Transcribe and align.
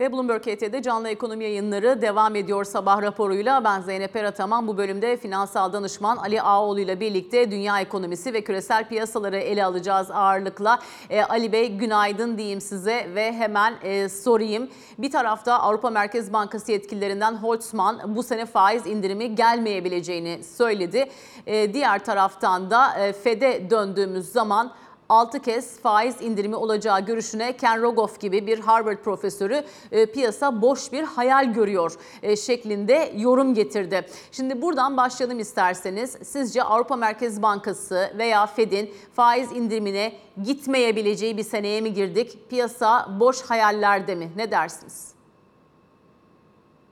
Ve 0.00 0.12
Bloomberg 0.12 0.42
HT'de 0.42 0.82
canlı 0.82 1.08
ekonomi 1.08 1.44
yayınları 1.44 2.02
devam 2.02 2.36
ediyor 2.36 2.64
sabah 2.64 3.02
raporuyla. 3.02 3.64
Ben 3.64 3.80
Zeynep 3.80 4.16
Erataman. 4.16 4.68
Bu 4.68 4.76
bölümde 4.76 5.16
finansal 5.16 5.72
danışman 5.72 6.16
Ali 6.16 6.42
Ağoğlu 6.42 6.80
ile 6.80 7.00
birlikte 7.00 7.50
dünya 7.50 7.80
ekonomisi 7.80 8.32
ve 8.32 8.44
küresel 8.44 8.88
piyasaları 8.88 9.36
ele 9.36 9.64
alacağız 9.64 10.10
ağırlıkla. 10.10 10.78
Ee, 11.10 11.22
Ali 11.22 11.52
Bey 11.52 11.76
günaydın 11.76 12.38
diyeyim 12.38 12.60
size 12.60 13.10
ve 13.14 13.32
hemen 13.32 13.74
e, 13.82 14.08
sorayım. 14.08 14.68
Bir 14.98 15.10
tarafta 15.10 15.58
Avrupa 15.58 15.90
Merkez 15.90 16.32
Bankası 16.32 16.72
yetkililerinden 16.72 17.34
Holtzman 17.34 18.16
bu 18.16 18.22
sene 18.22 18.46
faiz 18.46 18.86
indirimi 18.86 19.34
gelmeyebileceğini 19.34 20.44
söyledi. 20.44 21.08
Ee, 21.46 21.74
diğer 21.74 22.04
taraftan 22.04 22.70
da 22.70 22.98
e, 22.98 23.12
FED'e 23.12 23.70
döndüğümüz 23.70 24.32
zaman 24.32 24.72
6 25.10 25.40
kez 25.40 25.80
faiz 25.80 26.20
indirimi 26.20 26.56
olacağı 26.56 27.00
görüşüne 27.00 27.56
Ken 27.56 27.82
Rogoff 27.82 28.20
gibi 28.20 28.46
bir 28.46 28.58
Harvard 28.58 28.98
profesörü 28.98 29.64
e, 29.92 30.06
piyasa 30.06 30.62
boş 30.62 30.92
bir 30.92 31.02
hayal 31.02 31.52
görüyor 31.52 31.92
e, 32.22 32.36
şeklinde 32.36 33.12
yorum 33.16 33.54
getirdi. 33.54 34.06
Şimdi 34.32 34.62
buradan 34.62 34.96
başlayalım 34.96 35.38
isterseniz. 35.38 36.16
Sizce 36.22 36.62
Avrupa 36.62 36.96
Merkez 36.96 37.42
Bankası 37.42 38.10
veya 38.18 38.46
Fed'in 38.46 38.94
faiz 39.14 39.52
indirimine 39.52 40.12
gitmeyebileceği 40.42 41.36
bir 41.36 41.44
seneye 41.44 41.80
mi 41.80 41.94
girdik? 41.94 42.50
Piyasa 42.50 43.20
boş 43.20 43.42
hayallerde 43.42 44.14
mi? 44.14 44.30
Ne 44.36 44.50
dersiniz? 44.50 45.19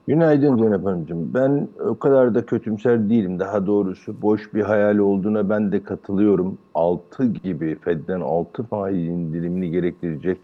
Günaydın 0.09 0.57
Zeynep 0.57 0.85
Hanımcığım. 0.85 1.35
Ben 1.35 1.69
o 1.89 1.99
kadar 1.99 2.35
da 2.35 2.47
kötümser 2.47 3.11
değilim. 3.11 3.39
Daha 3.39 3.67
doğrusu 3.67 4.23
boş 4.23 4.55
bir 4.55 4.63
hayal 4.63 4.99
olduğuna 4.99 5.51
ben 5.51 5.73
de 5.73 5.83
katılıyorum. 5.83 6.59
6 6.75 7.27
gibi 7.27 7.79
Fed'den 7.81 8.21
6 8.21 8.63
faiz 8.63 9.09
indirimini 9.09 9.71
gerektirecek 9.71 10.39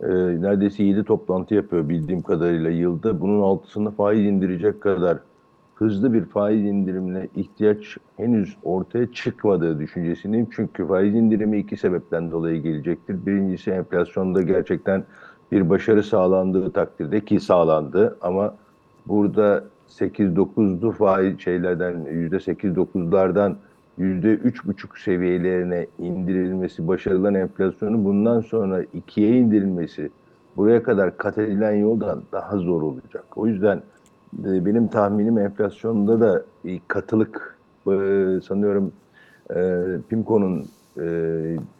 e, 0.00 0.08
neredeyse 0.42 0.82
7 0.84 1.04
toplantı 1.04 1.54
yapıyor 1.54 1.88
bildiğim 1.88 2.22
kadarıyla 2.22 2.70
yılda. 2.70 3.20
Bunun 3.20 3.42
altısını 3.42 3.90
faiz 3.90 4.26
indirecek 4.26 4.80
kadar 4.80 5.18
hızlı 5.74 6.12
bir 6.12 6.24
faiz 6.24 6.64
indirimine 6.64 7.28
ihtiyaç 7.36 7.96
henüz 8.16 8.56
ortaya 8.62 9.12
çıkmadığı 9.12 9.78
düşüncesindeyim. 9.78 10.48
Çünkü 10.56 10.86
faiz 10.86 11.14
indirimi 11.14 11.58
iki 11.58 11.76
sebepten 11.76 12.30
dolayı 12.30 12.62
gelecektir. 12.62 13.26
Birincisi 13.26 13.70
enflasyonda 13.70 14.42
gerçekten 14.42 15.04
bir 15.52 15.70
başarı 15.70 16.02
sağlandığı 16.02 16.72
takdirde 16.72 17.24
ki 17.24 17.40
sağlandı 17.40 18.18
ama 18.20 18.54
burada 19.06 19.64
8-9'lu 19.88 20.90
faiz 20.90 21.40
şeylerden 21.40 21.94
%8-9'lardan 21.94 23.54
%3,5 23.98 25.02
seviyelerine 25.04 25.86
indirilmesi, 25.98 26.88
başarılan 26.88 27.34
enflasyonu 27.34 28.04
bundan 28.04 28.40
sonra 28.40 28.82
ikiye 28.94 29.30
indirilmesi 29.38 30.10
buraya 30.56 30.82
kadar 30.82 31.16
kat 31.16 31.38
edilen 31.38 31.72
yoldan 31.72 32.22
daha 32.32 32.56
zor 32.58 32.82
olacak. 32.82 33.24
O 33.36 33.46
yüzden 33.46 33.82
e, 34.44 34.66
benim 34.66 34.88
tahminim 34.88 35.38
enflasyonda 35.38 36.20
da 36.20 36.44
katılık 36.88 37.58
e, 37.86 37.94
sanıyorum 38.44 38.92
e, 39.54 39.82
PIMCO'nun 40.08 40.64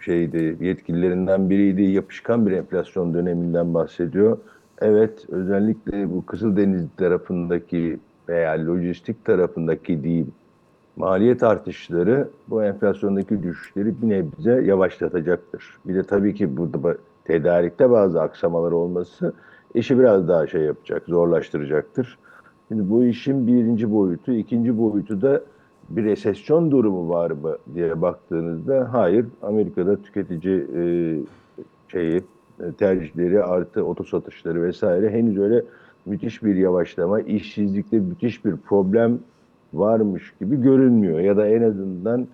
şeydi 0.01 0.57
yetkililerinden 0.61 1.51
biriydi 1.51 1.83
yapışkan 1.83 2.47
bir 2.47 2.53
enflasyon 2.53 3.15
döneminden 3.15 3.75
bahsediyor. 3.75 4.39
Evet, 4.85 5.27
özellikle 5.29 6.11
bu 6.11 6.27
Kızıldeniz 6.27 6.87
tarafındaki 6.97 7.99
veya 8.29 8.67
lojistik 8.67 9.25
tarafındaki 9.25 10.05
değil, 10.05 10.27
maliyet 10.97 11.43
artışları 11.43 12.29
bu 12.49 12.65
enflasyondaki 12.65 13.43
düşüşleri 13.43 14.03
bir 14.03 14.09
nebze 14.09 14.63
yavaşlatacaktır. 14.65 15.79
Bir 15.85 15.95
de 15.95 16.03
tabii 16.03 16.35
ki 16.35 16.57
burada 16.57 16.97
tedarikte 17.25 17.91
bazı 17.91 18.23
aksamalar 18.23 18.73
olması 18.73 19.33
işi 19.75 19.99
biraz 19.99 20.29
daha 20.29 20.47
şey 20.47 20.61
yapacak, 20.61 21.03
zorlaştıracaktır. 21.07 22.19
Şimdi 22.69 22.91
bu 22.91 23.05
işin 23.05 23.47
birinci 23.47 23.93
boyutu, 23.93 24.33
ikinci 24.33 24.79
boyutu 24.79 25.23
da 25.23 25.43
bir 25.89 26.05
resesyon 26.05 26.71
durumu 26.71 27.09
var 27.09 27.31
mı 27.31 27.57
diye 27.75 28.03
baktığınızda 28.03 28.89
hayır. 28.93 29.27
Amerika'da 29.43 30.03
tüketici 30.03 30.67
e, 30.77 30.83
şeyi 31.89 32.23
tercihleri 32.79 33.45
artı 33.45 33.85
oto 33.85 34.05
satışları 34.05 34.63
vesaire 34.63 35.11
henüz 35.11 35.39
öyle 35.39 35.63
müthiş 36.07 36.43
bir 36.43 36.55
yavaşlama, 36.55 37.21
işsizlikte 37.21 37.99
müthiş 37.99 38.45
bir 38.45 38.57
problem 38.57 39.19
varmış 39.75 40.35
gibi 40.41 40.63
görünmüyor. 40.63 41.21
Ya 41.21 41.37
da 41.37 41.49
en 41.49 41.63
azından 41.63 42.27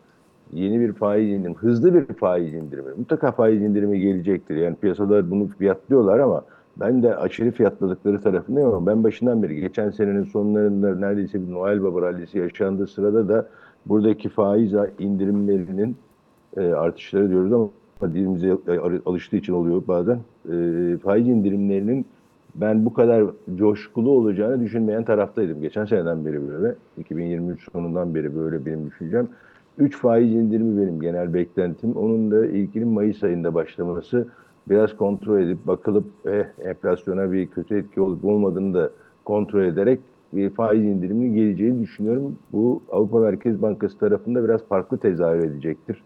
yeni 0.53 0.81
bir 0.81 0.93
faiz 0.93 1.29
indirimi, 1.29 1.57
hızlı 1.57 1.95
bir 1.95 2.15
faiz 2.15 2.55
indirimi, 2.55 2.91
mutlaka 2.97 3.33
faiz 3.33 3.63
indirimi 3.63 4.01
gelecektir. 4.01 4.57
Yani 4.57 4.77
piyasalar 4.77 5.31
bunu 5.31 5.49
fiyatlıyorlar 5.49 6.19
ama 6.19 6.45
ben 6.81 7.03
de 7.03 7.17
aşırı 7.17 7.51
fiyatladıkları 7.51 8.21
tarafındayım 8.21 8.69
ama 8.69 8.87
ben 8.87 9.05
başından 9.05 9.43
beri 9.43 9.61
geçen 9.61 9.91
senenin 9.91 10.25
sonlarında 10.25 10.95
neredeyse 10.95 11.47
bir 11.47 11.53
Noel 11.53 11.83
Baba 11.83 12.03
rallisi 12.03 12.39
yaşandığı 12.39 12.87
sırada 12.87 13.29
da 13.29 13.49
buradaki 13.87 14.29
faiz 14.29 14.73
indirimlerinin 14.99 15.97
e, 16.57 16.61
artışları 16.61 17.31
diyoruz 17.31 17.53
ama 17.53 17.69
dilimize 18.03 18.57
alıştığı 19.07 19.37
için 19.37 19.53
oluyor 19.53 19.83
bazen. 19.89 20.19
E, 20.53 20.97
faiz 20.97 21.29
indirimlerinin 21.29 22.07
ben 22.55 22.85
bu 22.85 22.93
kadar 22.93 23.25
coşkulu 23.55 24.11
olacağını 24.11 24.61
düşünmeyen 24.61 25.05
taraftaydım. 25.05 25.61
Geçen 25.61 25.85
seneden 25.85 26.25
beri 26.25 26.49
böyle. 26.49 26.75
2023 26.99 27.73
sonundan 27.73 28.15
beri 28.15 28.37
böyle 28.37 28.67
benim 28.67 28.87
düşüncem. 28.87 29.29
3 29.79 29.97
faiz 29.97 30.35
indirimi 30.35 30.83
benim 30.83 31.01
genel 31.01 31.35
beklentim. 31.35 31.93
Onun 31.93 32.31
da 32.31 32.47
ilkinin 32.47 32.89
Mayıs 32.89 33.23
ayında 33.25 33.55
başlaması 33.55 34.29
biraz 34.69 34.97
kontrol 34.97 35.41
edip 35.41 35.67
bakılıp 35.67 36.05
eh, 36.27 36.45
enflasyona 36.65 37.33
bir 37.33 37.47
kötü 37.47 37.79
etki 37.79 38.01
olup 38.01 38.25
olmadığını 38.25 38.75
da 38.75 38.91
kontrol 39.25 39.63
ederek 39.63 40.01
bir 40.33 40.51
faiz 40.51 40.85
indiriminin 40.85 41.35
geleceğini 41.35 41.83
düşünüyorum. 41.83 42.39
Bu 42.53 42.83
Avrupa 42.93 43.19
Merkez 43.19 43.63
Bankası 43.63 43.99
tarafında 43.99 44.45
biraz 44.45 44.65
farklı 44.65 44.99
tezahür 44.99 45.45
edecektir. 45.45 46.03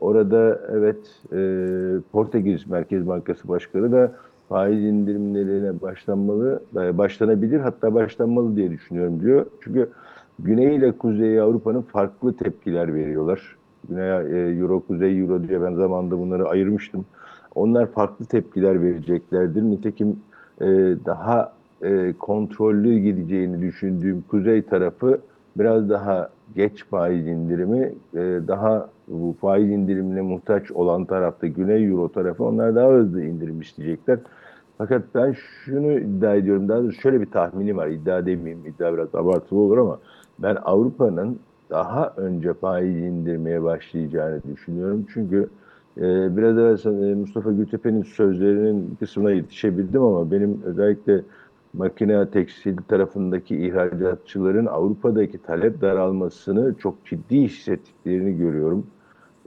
Orada 0.00 0.60
evet 0.72 1.20
e, 1.32 1.40
Portekiz 2.12 2.66
Merkez 2.66 3.08
Bankası 3.08 3.48
Başkanı 3.48 3.92
da 3.92 4.12
faiz 4.48 4.84
indirimlerine 4.84 5.82
başlanmalı, 5.82 6.62
e, 6.76 6.98
başlanabilir 6.98 7.60
hatta 7.60 7.94
başlanmalı 7.94 8.56
diye 8.56 8.70
düşünüyorum 8.70 9.20
diyor. 9.20 9.46
Çünkü 9.60 9.88
Güney 10.38 10.76
ile 10.76 10.92
Kuzey 10.92 11.40
Avrupa'nın 11.40 11.82
farklı 11.82 12.36
tepkiler 12.36 12.94
veriyorlar. 12.94 13.56
Güney 13.88 14.10
e, 14.10 14.58
Euro, 14.58 14.80
Kuzey 14.80 15.20
Euro 15.20 15.48
diye 15.48 15.62
ben 15.62 15.74
zamanında 15.74 16.18
bunları 16.18 16.48
ayırmıştım. 16.48 17.04
Onlar 17.54 17.86
farklı 17.86 18.24
tepkiler 18.24 18.82
vereceklerdir. 18.82 19.62
Nitekim 19.62 20.16
e, 20.60 20.66
daha 21.06 21.52
e, 21.82 22.12
kontrollü 22.18 22.98
gideceğini 22.98 23.60
düşündüğüm 23.60 24.24
Kuzey 24.28 24.62
tarafı 24.62 25.20
biraz 25.56 25.90
daha 25.90 26.30
geç 26.56 26.84
faiz 26.84 27.26
indirimi, 27.26 27.92
e, 28.14 28.18
daha 28.48 28.88
bu 29.10 29.36
faiz 29.40 29.70
indirimine 29.70 30.20
muhtaç 30.20 30.70
olan 30.70 31.04
tarafta 31.04 31.46
Güney 31.46 31.86
Euro 31.86 32.08
tarafı 32.08 32.44
onlar 32.44 32.74
daha 32.74 32.92
hızlı 32.92 33.22
indirim 33.22 33.60
isteyecekler. 33.60 34.18
Fakat 34.78 35.02
ben 35.14 35.32
şunu 35.32 35.92
iddia 35.92 36.34
ediyorum, 36.34 36.68
daha 36.68 36.78
doğrusu 36.82 37.00
şöyle 37.00 37.20
bir 37.20 37.30
tahminim 37.30 37.76
var, 37.76 37.88
iddia 37.88 38.26
demeyeyim, 38.26 38.66
iddia 38.66 38.94
biraz 38.94 39.14
abartılı 39.14 39.58
olur 39.58 39.78
ama 39.78 39.98
ben 40.38 40.56
Avrupa'nın 40.64 41.38
daha 41.70 42.14
önce 42.16 42.54
faiz 42.54 42.96
indirmeye 42.96 43.62
başlayacağını 43.62 44.40
düşünüyorum. 44.52 45.06
Çünkü 45.14 45.48
e, 45.96 46.36
biraz 46.36 46.58
evvel 46.58 47.16
Mustafa 47.16 47.52
Gültepe'nin 47.52 48.02
sözlerinin 48.02 48.96
kısmına 49.00 49.30
yetişebildim 49.30 50.02
ama 50.02 50.30
benim 50.30 50.62
özellikle 50.64 51.22
makine 51.72 52.30
tekstil 52.30 52.76
tarafındaki 52.76 53.56
ihracatçıların 53.56 54.66
Avrupa'daki 54.66 55.42
talep 55.42 55.80
daralmasını 55.80 56.74
çok 56.78 57.06
ciddi 57.06 57.40
hissettiklerini 57.40 58.38
görüyorum. 58.38 58.86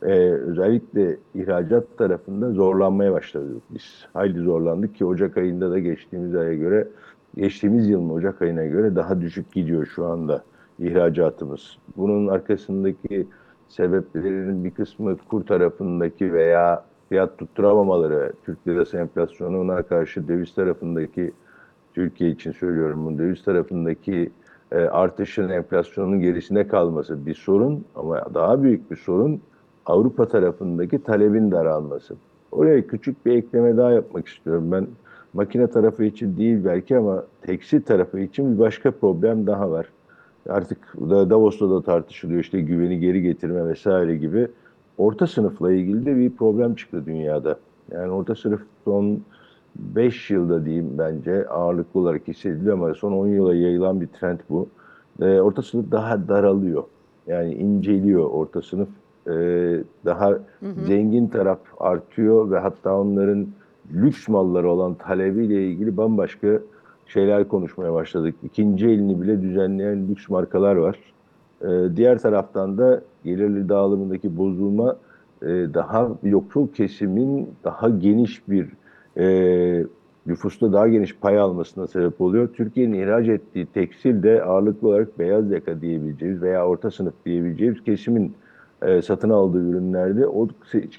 Ee, 0.05 0.31
özellikle 0.31 1.17
ihracat 1.35 1.97
tarafında 1.97 2.51
zorlanmaya 2.51 3.13
başladık 3.13 3.61
biz. 3.69 4.05
Hayli 4.13 4.39
zorlandık 4.39 4.95
ki 4.95 5.05
Ocak 5.05 5.37
ayında 5.37 5.71
da 5.71 5.79
geçtiğimiz 5.79 6.35
aya 6.35 6.53
göre, 6.53 6.87
geçtiğimiz 7.35 7.89
yılın 7.89 8.09
Ocak 8.09 8.41
ayına 8.41 8.65
göre 8.65 8.95
daha 8.95 9.21
düşük 9.21 9.51
gidiyor 9.51 9.85
şu 9.85 10.05
anda 10.05 10.43
ihracatımız. 10.79 11.77
Bunun 11.97 12.27
arkasındaki 12.27 13.27
sebeplerinin 13.67 14.63
bir 14.63 14.71
kısmı 14.71 15.17
kur 15.17 15.45
tarafındaki 15.45 16.33
veya 16.33 16.85
fiyat 17.09 17.37
tutturamamaları, 17.37 18.33
Türk 18.45 18.67
lirası 18.67 18.97
enflasyonuna 18.97 19.83
karşı 19.83 20.27
döviz 20.27 20.55
tarafındaki 20.55 21.31
Türkiye 21.93 22.29
için 22.29 22.51
söylüyorum 22.51 23.05
bunu 23.05 23.17
döviz 23.17 23.43
tarafındaki 23.43 24.31
e, 24.71 24.77
artışın 24.77 25.49
enflasyonun 25.49 26.19
gerisine 26.19 26.67
kalması 26.67 27.25
bir 27.25 27.35
sorun 27.35 27.85
ama 27.95 28.25
daha 28.33 28.63
büyük 28.63 28.91
bir 28.91 28.95
sorun 28.95 29.41
Avrupa 29.85 30.27
tarafındaki 30.27 31.03
talebin 31.03 31.51
daralması. 31.51 32.15
Oraya 32.51 32.87
küçük 32.87 33.25
bir 33.25 33.31
ekleme 33.31 33.77
daha 33.77 33.91
yapmak 33.91 34.27
istiyorum. 34.27 34.71
Ben 34.71 34.87
makine 35.33 35.67
tarafı 35.67 36.03
için 36.03 36.37
değil 36.37 36.65
belki 36.65 36.97
ama 36.97 37.23
tekstil 37.41 37.81
tarafı 37.81 38.19
için 38.19 38.53
bir 38.53 38.59
başka 38.59 38.91
problem 38.91 39.47
daha 39.47 39.71
var. 39.71 39.85
Artık 40.49 40.77
da 41.09 41.29
Davos'ta 41.29 41.69
da 41.69 41.81
tartışılıyor 41.81 42.39
işte 42.39 42.61
güveni 42.61 42.99
geri 42.99 43.21
getirme 43.21 43.67
vesaire 43.67 44.15
gibi. 44.15 44.47
Orta 44.97 45.27
sınıfla 45.27 45.73
ilgili 45.73 46.05
de 46.05 46.17
bir 46.17 46.29
problem 46.29 46.75
çıktı 46.75 47.05
dünyada. 47.05 47.59
Yani 47.91 48.11
orta 48.11 48.35
sınıf 48.35 48.61
son 48.85 49.21
5 49.75 50.29
yılda 50.29 50.65
diyeyim 50.65 50.89
bence 50.97 51.47
ağırlıklı 51.47 51.99
olarak 51.99 52.27
hissediliyor 52.27 52.73
ama 52.73 52.93
son 52.93 53.11
10 53.11 53.27
yıla 53.27 53.55
yayılan 53.55 54.01
bir 54.01 54.07
trend 54.07 54.39
bu. 54.49 54.67
E, 55.21 55.41
orta 55.41 55.61
sınıf 55.61 55.91
daha 55.91 56.27
daralıyor. 56.27 56.83
Yani 57.27 57.53
inceliyor 57.53 58.29
orta 58.29 58.61
sınıf. 58.61 58.89
E, 59.27 59.33
daha 60.05 60.39
zengin 60.87 61.27
taraf 61.27 61.59
artıyor 61.79 62.51
ve 62.51 62.59
hatta 62.59 62.99
onların 62.99 63.47
lüks 63.93 64.27
malları 64.27 64.69
olan 64.69 64.93
talebiyle 64.93 65.67
ilgili 65.67 65.97
bambaşka 65.97 66.59
şeyler 67.07 67.47
konuşmaya 67.47 67.93
başladık. 67.93 68.35
İkinci 68.43 68.87
elini 68.87 69.21
bile 69.21 69.41
düzenleyen 69.41 70.07
lüks 70.07 70.29
markalar 70.29 70.75
var. 70.75 70.99
Ee, 71.61 71.95
diğer 71.95 72.19
taraftan 72.19 72.77
da 72.77 73.01
gelirli 73.23 73.69
dağılımındaki 73.69 74.37
bozulma 74.37 74.95
e, 75.41 75.47
daha 75.47 76.09
yoksul 76.23 76.67
kesimin 76.67 77.49
daha 77.63 77.89
geniş 77.89 78.47
bir 78.49 78.69
e, 79.17 79.85
nüfusta 80.25 80.73
daha 80.73 80.87
geniş 80.87 81.17
pay 81.17 81.39
almasına 81.39 81.87
sebep 81.87 82.21
oluyor. 82.21 82.49
Türkiye'nin 82.53 82.99
ihraç 82.99 83.27
ettiği 83.27 83.65
tekstil 83.65 84.23
de 84.23 84.43
ağırlıklı 84.43 84.87
olarak 84.87 85.19
beyaz 85.19 85.51
yaka 85.51 85.81
diyebileceğimiz 85.81 86.41
veya 86.41 86.67
orta 86.67 86.91
sınıf 86.91 87.13
diyebileceğimiz 87.25 87.83
kesimin 87.83 88.33
e, 88.85 89.01
satın 89.01 89.29
aldığı 89.29 89.69
ürünlerde 89.69 90.27
o 90.27 90.47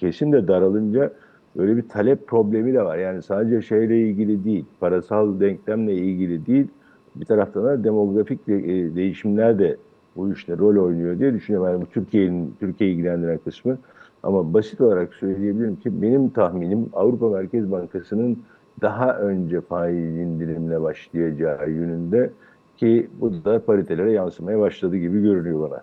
kesim 0.01 0.33
de 0.33 0.49
daralınca 0.49 1.13
böyle 1.57 1.77
bir 1.77 1.89
talep 1.89 2.27
problemi 2.27 2.75
de 2.75 2.85
var. 2.85 2.99
Yani 2.99 3.23
sadece 3.23 3.63
şeyle 3.63 4.01
ilgili 4.01 4.45
değil, 4.45 4.65
parasal 4.81 5.41
denklemle 5.41 5.95
ilgili 5.95 6.47
değil, 6.47 6.67
bir 7.15 7.25
taraftan 7.25 7.65
da 7.65 7.85
demografik 7.85 8.47
de, 8.47 8.57
e, 8.57 8.95
değişimler 8.95 9.59
de 9.59 9.77
bu 10.17 10.33
işte 10.33 10.59
rol 10.59 10.85
oynuyor 10.85 11.19
diye 11.19 11.35
düşünüyorum. 11.35 11.71
Yani 11.71 11.83
bu 11.83 11.87
Türkiye'nin 11.87 12.55
Türkiye'yi 12.61 12.97
ilgilendiren 12.97 13.39
kısmı. 13.39 13.79
Ama 14.23 14.55
basit 14.55 14.81
olarak 14.81 15.15
söyleyebilirim 15.15 15.77
ki 15.77 16.03
benim 16.03 16.29
tahminim 16.29 16.87
Avrupa 16.93 17.29
Merkez 17.29 17.73
Bankası'nın 17.73 18.39
daha 18.81 19.19
önce 19.19 19.61
faiz 19.61 20.17
indirimle 20.17 20.83
başlayacağı 20.83 21.71
yönünde 21.71 22.31
ki 22.77 23.09
bu 23.21 23.45
da 23.45 23.65
paritelere 23.65 24.13
yansımaya 24.13 24.61
başladı 24.61 24.97
gibi 24.97 25.23
görünüyor 25.23 25.71
bana. 25.71 25.83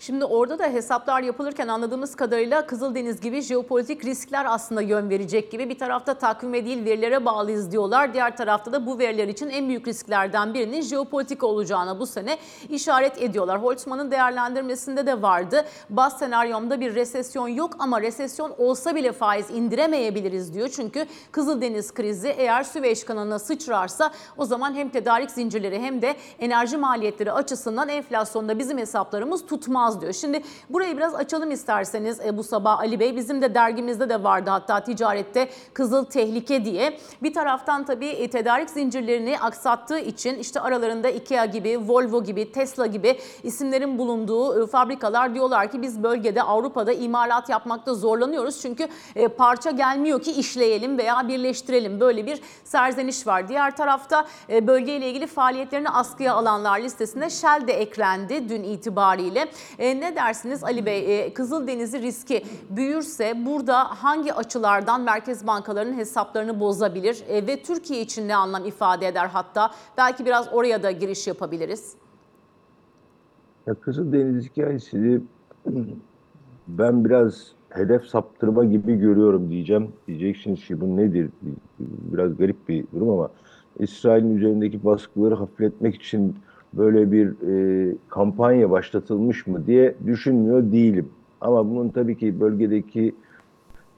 Şimdi 0.00 0.24
orada 0.24 0.58
da 0.58 0.64
hesaplar 0.64 1.22
yapılırken 1.22 1.68
anladığımız 1.68 2.14
kadarıyla 2.14 2.66
Kızıldeniz 2.66 3.20
gibi 3.20 3.40
jeopolitik 3.40 4.04
riskler 4.04 4.44
aslında 4.48 4.82
yön 4.82 5.10
verecek 5.10 5.52
gibi. 5.52 5.68
Bir 5.68 5.78
tarafta 5.78 6.14
takvime 6.14 6.64
değil 6.64 6.84
verilere 6.84 7.24
bağlıyız 7.24 7.72
diyorlar. 7.72 8.14
Diğer 8.14 8.36
tarafta 8.36 8.72
da 8.72 8.86
bu 8.86 8.98
veriler 8.98 9.28
için 9.28 9.48
en 9.50 9.68
büyük 9.68 9.88
risklerden 9.88 10.54
birinin 10.54 10.82
jeopolitik 10.82 11.44
olacağına 11.44 12.00
bu 12.00 12.06
sene 12.06 12.38
işaret 12.70 13.22
ediyorlar. 13.22 13.62
Holtzman'ın 13.62 14.10
değerlendirmesinde 14.10 15.06
de 15.06 15.22
vardı. 15.22 15.64
Baz 15.90 16.18
senaryomda 16.18 16.80
bir 16.80 16.94
resesyon 16.94 17.48
yok 17.48 17.76
ama 17.78 18.00
resesyon 18.00 18.54
olsa 18.58 18.94
bile 18.94 19.12
faiz 19.12 19.50
indiremeyebiliriz 19.50 20.54
diyor. 20.54 20.68
Çünkü 20.68 21.06
Kızıldeniz 21.32 21.94
krizi 21.94 22.28
eğer 22.28 22.62
Süveyş 22.62 23.04
kanalına 23.04 23.38
sıçrarsa 23.38 24.10
o 24.36 24.44
zaman 24.44 24.74
hem 24.74 24.88
tedarik 24.88 25.30
zincirleri 25.30 25.82
hem 25.82 26.02
de 26.02 26.16
enerji 26.38 26.76
maliyetleri 26.76 27.32
açısından 27.32 27.88
enflasyonda 27.88 28.58
bizim 28.58 28.78
hesaplarımız 28.78 29.46
tutmaz 29.46 29.85
diyor. 30.00 30.12
Şimdi 30.12 30.42
burayı 30.70 30.96
biraz 30.96 31.14
açalım 31.14 31.50
isterseniz 31.50 32.20
e, 32.20 32.36
bu 32.36 32.44
sabah 32.44 32.78
Ali 32.78 33.00
Bey. 33.00 33.16
Bizim 33.16 33.42
de 33.42 33.54
dergimizde 33.54 34.08
de 34.08 34.24
vardı 34.24 34.50
hatta 34.50 34.80
ticarette 34.80 35.48
Kızıl 35.74 36.04
Tehlike 36.04 36.64
diye. 36.64 36.98
Bir 37.22 37.34
taraftan 37.34 37.84
tabii 37.84 38.08
e, 38.08 38.30
tedarik 38.30 38.70
zincirlerini 38.70 39.38
aksattığı 39.40 39.98
için 39.98 40.38
işte 40.38 40.60
aralarında 40.60 41.08
IKEA 41.08 41.44
gibi, 41.44 41.78
Volvo 41.88 42.24
gibi, 42.24 42.52
Tesla 42.52 42.86
gibi 42.86 43.18
isimlerin 43.42 43.98
bulunduğu 43.98 44.62
e, 44.62 44.66
fabrikalar 44.66 45.34
diyorlar 45.34 45.70
ki 45.70 45.82
biz 45.82 46.02
bölgede 46.02 46.42
Avrupa'da 46.42 46.92
imalat 46.92 47.48
yapmakta 47.48 47.94
zorlanıyoruz. 47.94 48.60
Çünkü 48.62 48.88
e, 49.16 49.28
parça 49.28 49.70
gelmiyor 49.70 50.22
ki 50.22 50.32
işleyelim 50.32 50.98
veya 50.98 51.28
birleştirelim. 51.28 52.00
Böyle 52.00 52.26
bir 52.26 52.40
serzeniş 52.64 53.26
var. 53.26 53.48
Diğer 53.48 53.76
tarafta 53.76 54.26
e, 54.50 54.66
bölgeyle 54.66 55.08
ilgili 55.08 55.26
faaliyetlerini 55.26 55.88
askıya 55.88 56.34
alanlar 56.34 56.80
listesine 56.80 57.30
Shell 57.30 57.66
de 57.66 57.72
eklendi 57.72 58.48
dün 58.48 58.62
itibariyle. 58.62 59.48
E, 59.78 60.00
ne 60.00 60.16
dersiniz 60.16 60.64
Ali 60.64 60.86
Bey? 60.86 61.20
E, 61.20 61.34
Kızıldeniz'i 61.34 62.02
riski 62.02 62.44
büyürse 62.70 63.46
burada 63.46 63.84
hangi 63.84 64.34
açılardan 64.34 65.00
merkez 65.00 65.46
bankalarının 65.46 65.96
hesaplarını 65.96 66.60
bozabilir 66.60 67.24
e, 67.28 67.46
ve 67.46 67.62
Türkiye 67.62 68.00
için 68.00 68.28
ne 68.28 68.36
anlam 68.36 68.64
ifade 68.64 69.06
eder 69.06 69.26
hatta? 69.26 69.70
Belki 69.98 70.26
biraz 70.26 70.48
oraya 70.52 70.82
da 70.82 70.90
giriş 70.90 71.26
yapabiliriz. 71.26 71.94
Ya 73.66 73.74
Kızıldeniz 73.74 74.44
hikayesini 74.44 75.20
ben 76.68 77.04
biraz 77.04 77.52
hedef 77.68 78.04
saptırma 78.04 78.64
gibi 78.64 78.94
görüyorum 78.94 79.50
diyeceğim. 79.50 79.92
Diyeceksiniz 80.06 80.66
ki 80.66 80.80
bu 80.80 80.96
nedir? 80.96 81.30
Biraz 81.78 82.36
garip 82.36 82.68
bir 82.68 82.84
durum 82.94 83.10
ama 83.10 83.30
İsrail'in 83.78 84.36
üzerindeki 84.36 84.84
baskıları 84.84 85.34
hafifletmek 85.34 85.94
için 85.94 86.36
böyle 86.76 87.12
bir 87.12 87.28
e, 87.28 87.94
kampanya 88.08 88.70
başlatılmış 88.70 89.46
mı 89.46 89.66
diye 89.66 89.94
düşünmüyor 90.06 90.72
değilim. 90.72 91.08
Ama 91.40 91.70
bunun 91.70 91.88
tabii 91.88 92.18
ki 92.18 92.40
bölgedeki 92.40 93.14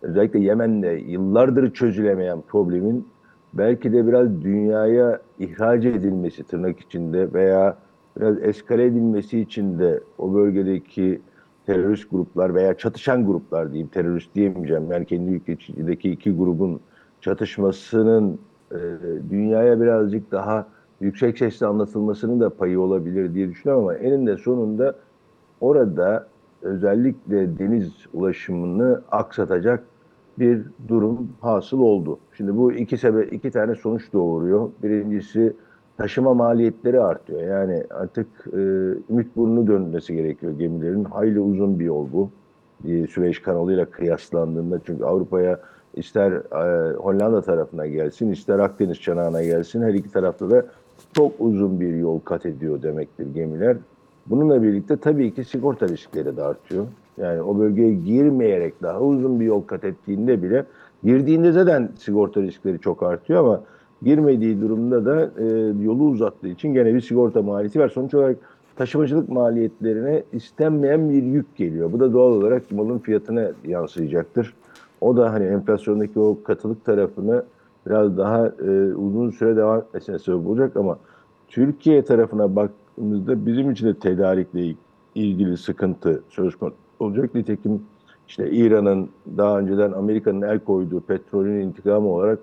özellikle 0.02 0.38
Yemen'de 0.38 0.88
yıllardır 0.88 1.72
çözülemeyen 1.72 2.40
problemin 2.40 3.06
belki 3.54 3.92
de 3.92 4.06
biraz 4.06 4.42
dünyaya 4.42 5.20
ihraç 5.38 5.84
edilmesi 5.84 6.44
tırnak 6.44 6.80
içinde 6.80 7.32
veya 7.32 7.78
biraz 8.16 8.42
eskale 8.42 8.84
edilmesi 8.84 9.40
için 9.40 9.78
de 9.78 10.00
o 10.18 10.34
bölgedeki 10.34 11.20
terörist 11.66 12.10
gruplar 12.10 12.54
veya 12.54 12.76
çatışan 12.76 13.26
gruplar 13.26 13.72
diyeyim 13.72 13.88
terörist 13.88 14.34
diyemeyeceğim. 14.34 14.92
Yani 14.92 15.06
kendi 15.06 15.30
ülkedeki 15.30 16.10
iki 16.10 16.36
grubun 16.36 16.80
çatışmasının 17.20 18.38
e, 18.72 18.78
dünyaya 19.30 19.80
birazcık 19.80 20.32
daha 20.32 20.66
yüksek 21.00 21.38
sesle 21.38 21.66
anlatılmasının 21.66 22.40
da 22.40 22.50
payı 22.50 22.80
olabilir 22.80 23.34
diye 23.34 23.48
düşünüyorum 23.48 23.84
ama 23.84 23.94
eninde 23.94 24.36
sonunda 24.36 24.94
orada 25.60 26.26
özellikle 26.62 27.58
deniz 27.58 27.92
ulaşımını 28.12 29.02
aksatacak 29.10 29.84
bir 30.38 30.62
durum 30.88 31.28
hasıl 31.40 31.80
oldu. 31.80 32.18
Şimdi 32.32 32.56
bu 32.56 32.72
iki 32.72 32.98
sebep 32.98 33.32
iki 33.32 33.50
tane 33.50 33.74
sonuç 33.74 34.12
doğuruyor. 34.12 34.70
Birincisi 34.82 35.52
taşıma 35.96 36.34
maliyetleri 36.34 37.00
artıyor. 37.00 37.40
Yani 37.40 37.84
artık 37.90 38.26
e, 38.52 38.58
ümit 39.10 39.36
burnu 39.36 39.66
dönmesi 39.66 40.14
gerekiyor 40.14 40.58
gemilerin. 40.58 41.04
Hayli 41.04 41.40
uzun 41.40 41.78
bir 41.78 41.84
yol 41.84 42.06
bu. 42.12 42.30
E, 42.84 43.06
Süveyş 43.06 43.42
kanalıyla 43.42 43.84
kıyaslandığında 43.84 44.80
çünkü 44.86 45.04
Avrupa'ya 45.04 45.60
ister 45.94 46.32
e, 46.32 46.92
Hollanda 46.92 47.42
tarafına 47.42 47.86
gelsin, 47.86 48.32
ister 48.32 48.58
Akdeniz 48.58 49.00
çanağına 49.00 49.42
gelsin 49.42 49.82
her 49.82 49.94
iki 49.94 50.10
tarafta 50.10 50.50
da 50.50 50.66
çok 51.12 51.32
uzun 51.38 51.80
bir 51.80 51.94
yol 51.94 52.20
kat 52.20 52.46
ediyor 52.46 52.82
demektir 52.82 53.26
gemiler. 53.34 53.76
Bununla 54.26 54.62
birlikte 54.62 54.96
tabii 54.96 55.34
ki 55.34 55.44
sigorta 55.44 55.88
riskleri 55.88 56.36
de 56.36 56.42
artıyor. 56.42 56.86
Yani 57.16 57.42
o 57.42 57.58
bölgeye 57.58 57.94
girmeyerek 57.94 58.82
daha 58.82 59.00
uzun 59.00 59.40
bir 59.40 59.44
yol 59.44 59.62
kat 59.62 59.84
ettiğinde 59.84 60.42
bile 60.42 60.64
girdiğinde 61.04 61.52
zaten 61.52 61.88
sigorta 61.98 62.42
riskleri 62.42 62.78
çok 62.78 63.02
artıyor 63.02 63.40
ama 63.40 63.62
girmediği 64.02 64.60
durumda 64.60 65.04
da 65.04 65.30
e, 65.38 65.44
yolu 65.82 66.04
uzattığı 66.04 66.48
için 66.48 66.74
gene 66.74 66.94
bir 66.94 67.00
sigorta 67.00 67.42
maliyeti 67.42 67.80
var. 67.80 67.88
Sonuç 67.88 68.14
olarak 68.14 68.36
taşımacılık 68.76 69.28
maliyetlerine 69.28 70.22
istenmeyen 70.32 71.10
bir 71.10 71.22
yük 71.22 71.56
geliyor. 71.56 71.92
Bu 71.92 72.00
da 72.00 72.12
doğal 72.12 72.32
olarak 72.32 72.72
malın 72.72 72.98
fiyatına 72.98 73.50
yansıyacaktır. 73.64 74.54
O 75.00 75.16
da 75.16 75.32
hani 75.32 75.44
enflasyondaki 75.44 76.20
o 76.20 76.38
katılık 76.44 76.84
tarafını 76.84 77.44
biraz 77.86 78.18
daha 78.18 78.46
e, 78.46 78.94
uzun 78.94 79.30
süre 79.30 79.56
devam 79.56 79.78
etmesine 79.78 80.18
sebep 80.18 80.46
olacak 80.46 80.76
ama 80.76 80.98
Türkiye 81.48 82.04
tarafına 82.04 82.56
baktığımızda 82.56 83.46
bizim 83.46 83.70
için 83.70 83.86
de 83.86 83.94
tedarikle 83.94 84.74
ilgili 85.14 85.56
sıkıntı 85.56 86.22
söz 86.28 86.56
konusu 86.56 86.76
olacak. 87.00 87.34
Nitekim 87.34 87.82
işte 88.28 88.50
İran'ın 88.50 89.08
daha 89.36 89.58
önceden 89.58 89.92
Amerika'nın 89.92 90.42
el 90.42 90.58
koyduğu 90.58 91.00
petrolün 91.00 91.60
intikamı 91.60 92.08
olarak 92.08 92.38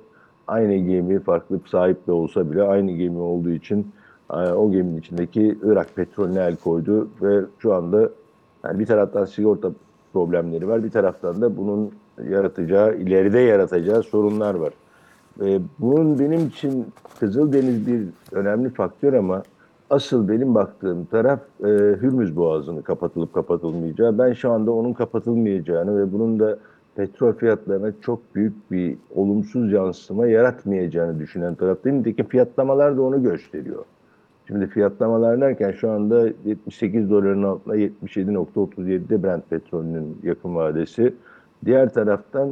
aynı 0.47 0.75
gemi 0.75 1.19
farklı 1.19 1.59
sahip 1.65 2.07
de 2.07 2.11
olsa 2.11 2.51
bile 2.51 2.63
aynı 2.63 2.91
gemi 2.91 3.19
olduğu 3.19 3.51
için 3.51 3.91
e, 4.33 4.35
o 4.35 4.71
geminin 4.71 4.97
içindeki 4.97 5.57
Irak 5.63 5.95
petrolüne 5.95 6.39
el 6.39 6.55
koydu 6.55 7.09
ve 7.21 7.41
şu 7.59 7.73
anda 7.73 8.09
yani 8.63 8.79
bir 8.79 8.85
taraftan 8.85 9.25
sigorta 9.25 9.71
problemleri 10.13 10.67
var, 10.67 10.83
bir 10.83 10.91
taraftan 10.91 11.41
da 11.41 11.57
bunun 11.57 11.91
yaratacağı, 12.29 12.95
ileride 12.95 13.39
yaratacağı 13.39 14.03
sorunlar 14.03 14.55
var. 14.55 14.73
E, 15.41 15.59
bunun 15.79 16.19
benim 16.19 16.47
için 16.47 16.85
Kızıldeniz 17.19 17.87
bir 17.87 18.01
önemli 18.31 18.69
faktör 18.69 19.13
ama 19.13 19.43
asıl 19.89 20.27
benim 20.27 20.55
baktığım 20.55 21.05
taraf 21.05 21.39
e, 21.63 21.67
Hürmüz 22.01 22.35
Boğazı'nı 22.35 22.83
kapatılıp 22.83 23.33
kapatılmayacağı. 23.33 24.17
Ben 24.17 24.33
şu 24.33 24.51
anda 24.51 24.71
onun 24.71 24.93
kapatılmayacağını 24.93 25.97
ve 25.97 26.13
bunun 26.13 26.39
da 26.39 26.57
petrol 26.95 27.33
fiyatlarına 27.33 27.91
çok 28.01 28.35
büyük 28.35 28.71
bir 28.71 28.97
olumsuz 29.15 29.71
yansıma 29.71 30.27
yaratmayacağını 30.27 31.19
düşünen 31.19 31.55
taraftayım. 31.55 31.99
Nitekim 31.99 32.25
fiyatlamalar 32.25 32.97
da 32.97 33.01
onu 33.01 33.23
gösteriyor. 33.23 33.85
Şimdi 34.47 34.67
fiyatlamalar 34.67 35.41
derken 35.41 35.71
şu 35.71 35.91
anda 35.91 36.27
78 36.45 37.09
doların 37.09 37.43
altında 37.43 37.77
77.37'de 37.77 39.23
Brent 39.23 39.49
petrolünün 39.49 40.17
yakın 40.23 40.55
vadesi. 40.55 41.13
Diğer 41.65 41.93
taraftan 41.93 42.49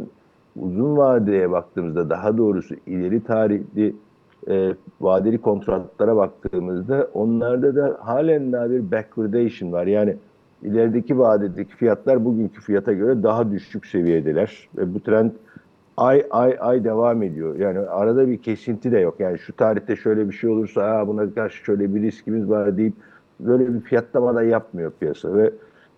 uzun 0.56 0.98
vadeye 0.98 1.52
baktığımızda 1.52 2.10
daha 2.10 2.38
doğrusu 2.38 2.76
ileri 2.88 3.24
tarihli 3.24 3.96
e, 4.50 4.74
vadeli 5.02 5.38
kontratlara 5.38 6.16
baktığımızda 6.16 7.08
onlarda 7.14 7.76
da 7.76 7.98
halen 8.02 8.52
daha 8.52 8.70
bir 8.70 8.92
backwardation 8.92 9.72
var. 9.72 9.88
Yani 9.88 10.16
ilerideki 10.64 11.20
vadedeki 11.20 11.76
fiyatlar 11.76 12.26
bugünkü 12.26 12.62
fiyata 12.62 12.94
göre 12.94 13.24
daha 13.24 13.52
düşük 13.52 13.86
seviyedeler 13.86 14.70
ve 14.78 14.94
bu 14.94 15.00
trend 15.00 15.32
ay 15.98 16.26
ay 16.32 16.58
ay 16.60 16.84
devam 16.84 17.24
ediyor. 17.24 17.56
Yani 17.56 17.80
arada 17.80 18.28
bir 18.28 18.38
kesinti 18.38 18.92
de 18.92 19.00
yok. 19.00 19.16
Yani 19.20 19.40
şu 19.40 19.56
tarihte 19.56 19.96
şöyle 19.96 20.28
bir 20.30 20.34
şey 20.34 20.50
olursa 20.50 20.82
Aa, 20.84 21.08
buna 21.08 21.34
karşı 21.34 21.64
şöyle 21.64 21.96
bir 21.96 22.02
riskimiz 22.02 22.50
var 22.50 22.78
deyip 22.78 22.94
böyle 23.40 23.74
bir 23.74 23.80
fiyatlama 23.80 24.36
da 24.36 24.44
yapmıyor 24.44 24.92
piyasa 25.00 25.34
ve 25.34 25.52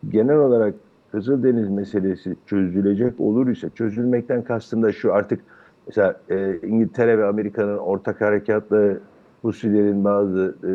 genel 0.10 0.38
olarak 0.38 0.74
Kızıldeniz 1.15 1.69
meselesi 1.69 2.36
çözülecek 2.45 3.19
olur 3.19 3.48
ise 3.48 3.69
çözülmekten 3.75 4.43
kastım 4.43 4.84
da 4.84 4.93
şu 4.93 5.13
artık 5.13 5.41
mesela 5.88 6.15
e, 6.29 6.60
İngiltere 6.63 7.17
ve 7.17 7.25
Amerika'nın 7.25 7.77
ortak 7.77 8.22
harekatla 8.22 8.93
Husilerin 9.41 10.03
bazı 10.03 10.55
e, 10.63 10.69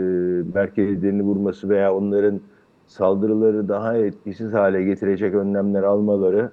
merkezlerini 0.55 1.23
vurması 1.23 1.69
veya 1.69 1.95
onların 1.95 2.41
saldırıları 2.87 3.69
daha 3.69 3.97
etkisiz 3.97 4.53
hale 4.53 4.83
getirecek 4.83 5.35
önlemler 5.35 5.83
almaları 5.83 6.51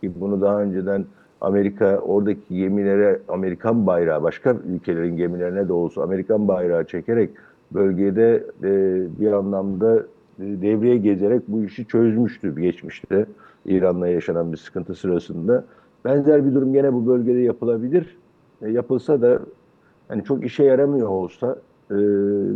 ki 0.00 0.12
bunu 0.20 0.40
daha 0.40 0.62
önceden 0.62 1.04
Amerika 1.40 1.98
oradaki 1.98 2.56
gemilere 2.56 3.20
Amerikan 3.28 3.86
bayrağı 3.86 4.22
başka 4.22 4.56
ülkelerin 4.68 5.16
gemilerine 5.16 5.68
de 5.68 5.72
olsa 5.72 6.02
Amerikan 6.02 6.48
bayrağı 6.48 6.84
çekerek 6.84 7.30
bölgede 7.72 8.44
e, 8.62 8.70
bir 9.20 9.32
anlamda 9.32 10.02
devreye 10.38 10.96
gezerek 10.96 11.42
bu 11.48 11.64
işi 11.64 11.86
çözmüştü 11.86 12.60
geçmişte 12.60 13.26
İran'la 13.66 14.08
yaşanan 14.08 14.52
bir 14.52 14.56
sıkıntı 14.56 14.94
sırasında. 14.94 15.64
Benzer 16.04 16.46
bir 16.46 16.54
durum 16.54 16.72
gene 16.72 16.92
bu 16.92 17.06
bölgede 17.06 17.38
yapılabilir. 17.38 18.16
E, 18.62 18.70
yapılsa 18.70 19.22
da 19.22 19.38
hani 20.08 20.24
çok 20.24 20.44
işe 20.44 20.64
yaramıyor 20.64 21.08
olsa 21.08 21.56
e, 21.90 21.94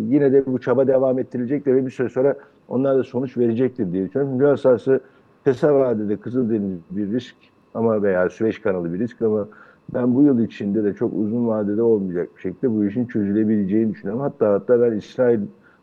yine 0.09 0.33
de 0.33 0.47
bu 0.47 0.61
çaba 0.61 0.87
devam 0.87 1.19
ettirilecektir 1.19 1.75
ve 1.75 1.87
bir 1.87 1.91
süre 1.91 2.09
sonra 2.09 2.37
onlar 2.69 2.99
da 2.99 3.05
sonuç 3.05 3.37
verecektir 3.39 3.93
diye 3.93 4.07
düşünüyorum. 4.07 4.41
Bilhassa 4.41 5.01
kısa 5.45 5.75
vadede 5.75 6.17
Kızıldeniz 6.17 6.79
bir 6.91 7.13
risk 7.13 7.35
ama 7.75 8.03
veya 8.03 8.31
Süveyş 8.31 8.59
kanalı 8.59 8.95
bir 8.95 8.99
risk 8.99 9.23
ama 9.23 9.49
ben 9.95 10.15
bu 10.15 10.23
yıl 10.23 10.41
içinde 10.41 10.85
de 10.85 10.95
çok 10.95 11.13
uzun 11.15 11.49
vadede 11.49 11.83
olmayacak 11.83 12.29
bir 12.37 12.41
şekilde 12.41 12.71
bu 12.71 12.85
işin 12.85 13.07
çözülebileceğini 13.07 13.95
düşünüyorum. 13.95 14.21
Hatta 14.21 14.53
hatta 14.53 14.81
ben 14.81 14.97
İsrail 14.97 15.41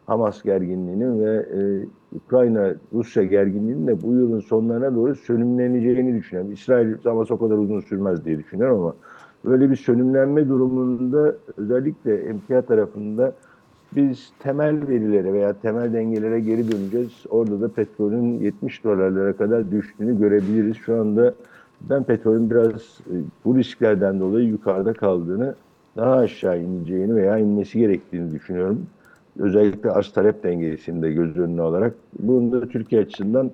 Hamas 0.10 0.44
gerginliğinin 0.44 1.20
ve 1.20 1.36
e, 1.36 1.60
Ukrayna 2.16 2.74
Rusya 2.94 3.24
gerginliğinin 3.24 3.88
de 3.88 4.02
bu 4.02 4.14
yılın 4.14 4.40
sonlarına 4.40 4.96
doğru 4.96 5.16
sönümleneceğini 5.16 6.16
düşünüyorum. 6.16 6.52
İsrail 6.52 6.96
Hamas 7.04 7.32
o 7.32 7.38
kadar 7.38 7.58
uzun 7.58 7.80
sürmez 7.80 8.26
diye 8.26 8.38
düşünüyorum 8.38 8.82
ama 8.82 8.96
böyle 9.46 9.70
bir 9.70 9.76
sönümlenme 9.76 10.50
durumunda 10.50 11.36
özellikle 11.58 12.16
emtia 12.16 12.62
tarafında 12.62 13.34
biz 13.96 14.32
temel 14.40 14.88
verilere 14.88 15.34
veya 15.34 15.54
temel 15.54 15.94
dengelere 15.94 16.40
geri 16.40 16.72
döneceğiz. 16.72 17.26
Orada 17.30 17.62
da 17.62 17.68
petrolün 17.68 18.40
70 18.40 18.84
dolarlara 18.84 19.34
kadar 19.34 19.72
düştüğünü 19.72 20.20
görebiliriz. 20.20 20.78
Şu 20.78 21.02
anda 21.02 21.34
ben 21.82 22.04
petrolün 22.04 22.50
biraz 22.50 22.74
e, 22.82 23.16
bu 23.46 23.58
risklerden 23.58 24.20
dolayı 24.20 24.48
yukarıda 24.48 24.94
kaldığını, 24.94 25.56
daha 25.98 26.16
aşağı 26.16 26.60
ineceğini 26.60 27.16
veya 27.16 27.38
inmesi 27.38 27.80
gerektiğini 27.80 28.32
düşünüyorum. 28.32 28.86
Özellikle 29.40 29.92
arz 29.92 30.12
talep 30.12 30.44
dengesini 30.44 31.02
de 31.02 31.12
göz 31.12 31.38
önüne 31.38 31.62
alarak. 31.62 31.94
Bunun 32.20 32.52
da 32.52 32.68
Türkiye 32.68 33.02
açısından 33.02 33.52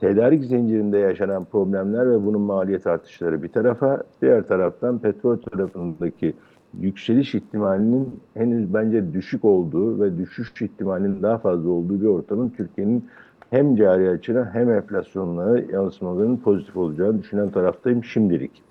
tedarik 0.00 0.44
zincirinde 0.44 0.98
yaşanan 0.98 1.44
problemler 1.44 2.10
ve 2.10 2.24
bunun 2.26 2.40
maliyet 2.40 2.86
artışları 2.86 3.42
bir 3.42 3.48
tarafa, 3.48 4.02
diğer 4.22 4.42
taraftan 4.48 4.98
petrol 4.98 5.36
tarafındaki 5.36 6.34
yükseliş 6.80 7.34
ihtimalinin 7.34 8.20
henüz 8.34 8.74
bence 8.74 9.12
düşük 9.12 9.44
olduğu 9.44 10.00
ve 10.00 10.18
düşüş 10.18 10.62
ihtimalinin 10.62 11.22
daha 11.22 11.38
fazla 11.38 11.70
olduğu 11.70 12.00
bir 12.00 12.06
ortamın 12.06 12.48
Türkiye'nin 12.48 13.04
hem 13.50 13.76
cari 13.76 14.10
açına 14.10 14.50
hem 14.52 14.70
enflasyonlara 14.70 15.60
yansımalarının 15.72 16.36
pozitif 16.36 16.76
olacağını 16.76 17.22
düşünen 17.22 17.50
taraftayım 17.50 18.04
şimdilik. 18.04 18.67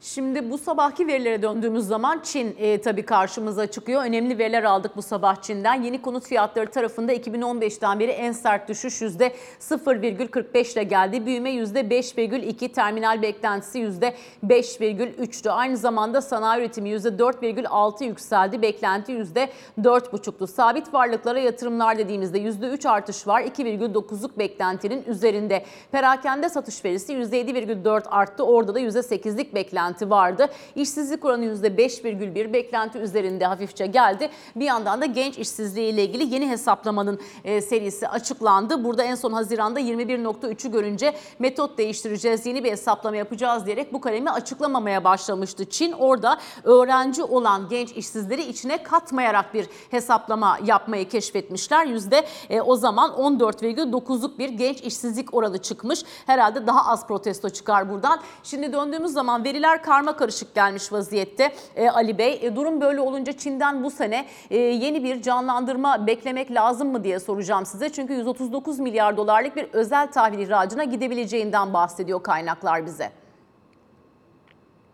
Şimdi 0.00 0.50
bu 0.50 0.58
sabahki 0.58 1.06
verilere 1.06 1.42
döndüğümüz 1.42 1.86
zaman 1.86 2.20
Çin 2.22 2.56
e, 2.58 2.80
tabii 2.80 3.02
karşımıza 3.02 3.66
çıkıyor. 3.66 4.04
Önemli 4.04 4.38
veriler 4.38 4.62
aldık 4.62 4.96
bu 4.96 5.02
sabah 5.02 5.42
Çin'den. 5.42 5.82
Yeni 5.82 6.02
konut 6.02 6.24
fiyatları 6.26 6.70
tarafında 6.70 7.14
2015'ten 7.14 8.00
beri 8.00 8.10
en 8.10 8.32
sert 8.32 8.68
düşüş 8.68 9.02
%0,45 9.02 10.72
ile 10.72 10.82
geldi. 10.82 11.26
Büyüme 11.26 11.50
%5,2, 11.50 12.72
terminal 12.72 13.22
beklentisi 13.22 13.78
%5,3'tü. 13.78 15.50
Aynı 15.50 15.76
zamanda 15.76 16.22
sanayi 16.22 16.60
üretimi 16.60 16.90
%4,6 16.90 18.04
yükseldi. 18.04 18.62
Beklenti 18.62 19.12
%4,5'tu. 19.12 20.46
Sabit 20.46 20.94
varlıklara 20.94 21.38
yatırımlar 21.38 21.98
dediğimizde 21.98 22.38
%3 22.38 22.88
artış 22.88 23.26
var. 23.26 23.42
2,9'luk 23.42 24.38
beklentinin 24.38 25.04
üzerinde. 25.06 25.64
Perakende 25.92 26.48
satış 26.48 26.84
verisi 26.84 27.12
%7,4 27.12 28.08
arttı. 28.08 28.44
Orada 28.44 28.74
da 28.74 28.80
%8'lik 28.80 29.54
beklenti 29.54 29.85
vardı. 30.10 30.48
İşsizlik 30.74 31.24
oranı 31.24 31.44
%5,1 31.44 32.52
beklenti 32.52 32.98
üzerinde 32.98 33.46
hafifçe 33.46 33.86
geldi. 33.86 34.30
Bir 34.56 34.64
yandan 34.64 35.00
da 35.00 35.06
genç 35.06 35.38
işsizliği 35.38 35.92
ile 35.92 36.04
ilgili 36.04 36.34
yeni 36.34 36.48
hesaplamanın 36.48 37.20
e, 37.44 37.60
serisi 37.60 38.08
açıklandı. 38.08 38.84
Burada 38.84 39.02
en 39.02 39.14
son 39.14 39.32
Haziran'da 39.32 39.80
21.3'ü 39.80 40.70
görünce 40.70 41.16
metot 41.38 41.78
değiştireceğiz, 41.78 42.46
yeni 42.46 42.64
bir 42.64 42.70
hesaplama 42.70 43.16
yapacağız 43.16 43.66
diyerek 43.66 43.92
bu 43.92 44.00
kalemi 44.00 44.30
açıklamamaya 44.30 45.04
başlamıştı. 45.04 45.64
Çin 45.70 45.92
orada 45.92 46.38
öğrenci 46.64 47.22
olan 47.22 47.68
genç 47.68 47.92
işsizleri 47.92 48.42
içine 48.42 48.82
katmayarak 48.82 49.54
bir 49.54 49.68
hesaplama 49.90 50.58
yapmayı 50.64 51.08
keşfetmişler. 51.08 51.86
Yüzde 51.86 52.26
e, 52.50 52.60
o 52.60 52.76
zaman 52.76 53.10
14,9'luk 53.10 54.38
bir 54.38 54.48
genç 54.48 54.80
işsizlik 54.80 55.34
oranı 55.34 55.58
çıkmış. 55.58 56.02
Herhalde 56.26 56.66
daha 56.66 56.92
az 56.92 57.06
protesto 57.06 57.48
çıkar 57.48 57.90
buradan. 57.90 58.20
Şimdi 58.42 58.72
döndüğümüz 58.72 59.12
zaman 59.12 59.44
veriler 59.44 59.75
karma 59.82 60.16
karışık 60.16 60.54
gelmiş 60.54 60.92
vaziyette 60.92 61.52
e, 61.76 61.88
Ali 61.88 62.18
Bey. 62.18 62.40
E, 62.42 62.56
durum 62.56 62.80
böyle 62.80 63.00
olunca 63.00 63.32
Çin'den 63.32 63.84
bu 63.84 63.90
sene 63.90 64.26
e, 64.50 64.56
yeni 64.58 65.04
bir 65.04 65.22
canlandırma 65.22 66.06
beklemek 66.06 66.54
lazım 66.54 66.92
mı 66.92 67.04
diye 67.04 67.18
soracağım 67.18 67.66
size. 67.66 67.88
Çünkü 67.88 68.14
139 68.14 68.78
milyar 68.78 69.16
dolarlık 69.16 69.56
bir 69.56 69.66
özel 69.72 70.12
tahvil 70.12 70.38
ihracına 70.38 70.84
gidebileceğinden 70.84 71.74
bahsediyor 71.74 72.22
kaynaklar 72.22 72.86
bize. 72.86 73.10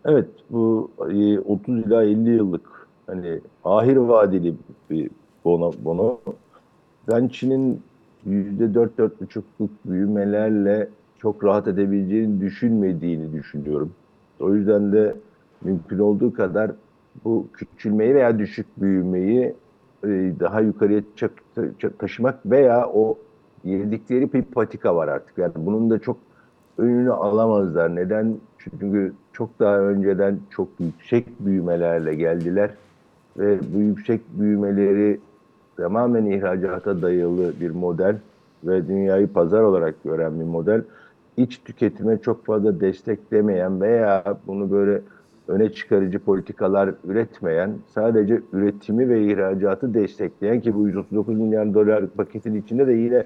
Evet 0.05 0.29
bu 0.49 0.91
e, 0.99 1.39
30 1.39 1.79
ila 1.79 2.03
50 2.03 2.29
yıllık 2.29 2.87
hani 3.07 3.39
ahir 3.65 3.97
vadeli 3.97 4.55
bir 4.89 5.09
bono. 5.45 5.71
bono. 5.83 6.19
Ben 7.07 7.27
Çin'in 7.27 7.81
%4-4,5'luk 8.27 9.69
büyümelerle 9.85 10.89
çok 11.17 11.43
rahat 11.43 11.67
edebileceğini 11.67 12.41
düşünmediğini 12.41 13.33
düşünüyorum. 13.33 13.93
O 14.39 14.53
yüzden 14.53 14.91
de 14.91 15.15
mümkün 15.61 15.99
olduğu 15.99 16.33
kadar 16.33 16.71
bu 17.25 17.47
küçülmeyi 17.53 18.15
veya 18.15 18.39
düşük 18.39 18.67
büyümeyi 18.77 19.55
e, 20.03 20.07
daha 20.39 20.61
yukarıya 20.61 21.01
taşımak 21.99 22.45
veya 22.45 22.89
o 22.93 23.17
yedikleri 23.63 24.33
bir 24.33 24.41
patika 24.41 24.95
var 24.95 25.07
artık. 25.07 25.37
Yani 25.37 25.53
bunun 25.55 25.89
da 25.89 25.99
çok 25.99 26.17
önünü 26.77 27.11
alamazlar. 27.11 27.95
Neden? 27.95 28.35
Çünkü 28.57 29.13
çok 29.33 29.59
daha 29.59 29.79
önceden 29.79 30.39
çok 30.49 30.67
yüksek 30.79 31.27
büyümelerle 31.39 32.15
geldiler 32.15 32.71
ve 33.37 33.59
bu 33.73 33.79
yüksek 33.79 34.21
büyümeleri 34.39 35.19
tamamen 35.77 36.25
ihracata 36.25 37.01
dayalı 37.01 37.53
bir 37.61 37.71
model 37.71 38.17
ve 38.63 38.87
dünyayı 38.87 39.27
pazar 39.27 39.61
olarak 39.61 40.03
gören 40.03 40.39
bir 40.39 40.45
model 40.45 40.81
iç 41.37 41.61
tüketime 41.65 42.17
çok 42.17 42.45
fazla 42.45 42.79
desteklemeyen 42.79 43.81
veya 43.81 44.23
bunu 44.47 44.71
böyle 44.71 45.01
öne 45.47 45.69
çıkarıcı 45.69 46.19
politikalar 46.19 46.93
üretmeyen, 47.03 47.75
sadece 47.87 48.41
üretimi 48.53 49.09
ve 49.09 49.25
ihracatı 49.25 49.93
destekleyen 49.93 50.61
ki 50.61 50.75
bu 50.75 50.87
139 50.87 51.37
milyar 51.37 51.73
dolar 51.73 52.07
paketin 52.07 52.55
içinde 52.55 52.87
de 52.87 52.93
yine 52.93 53.25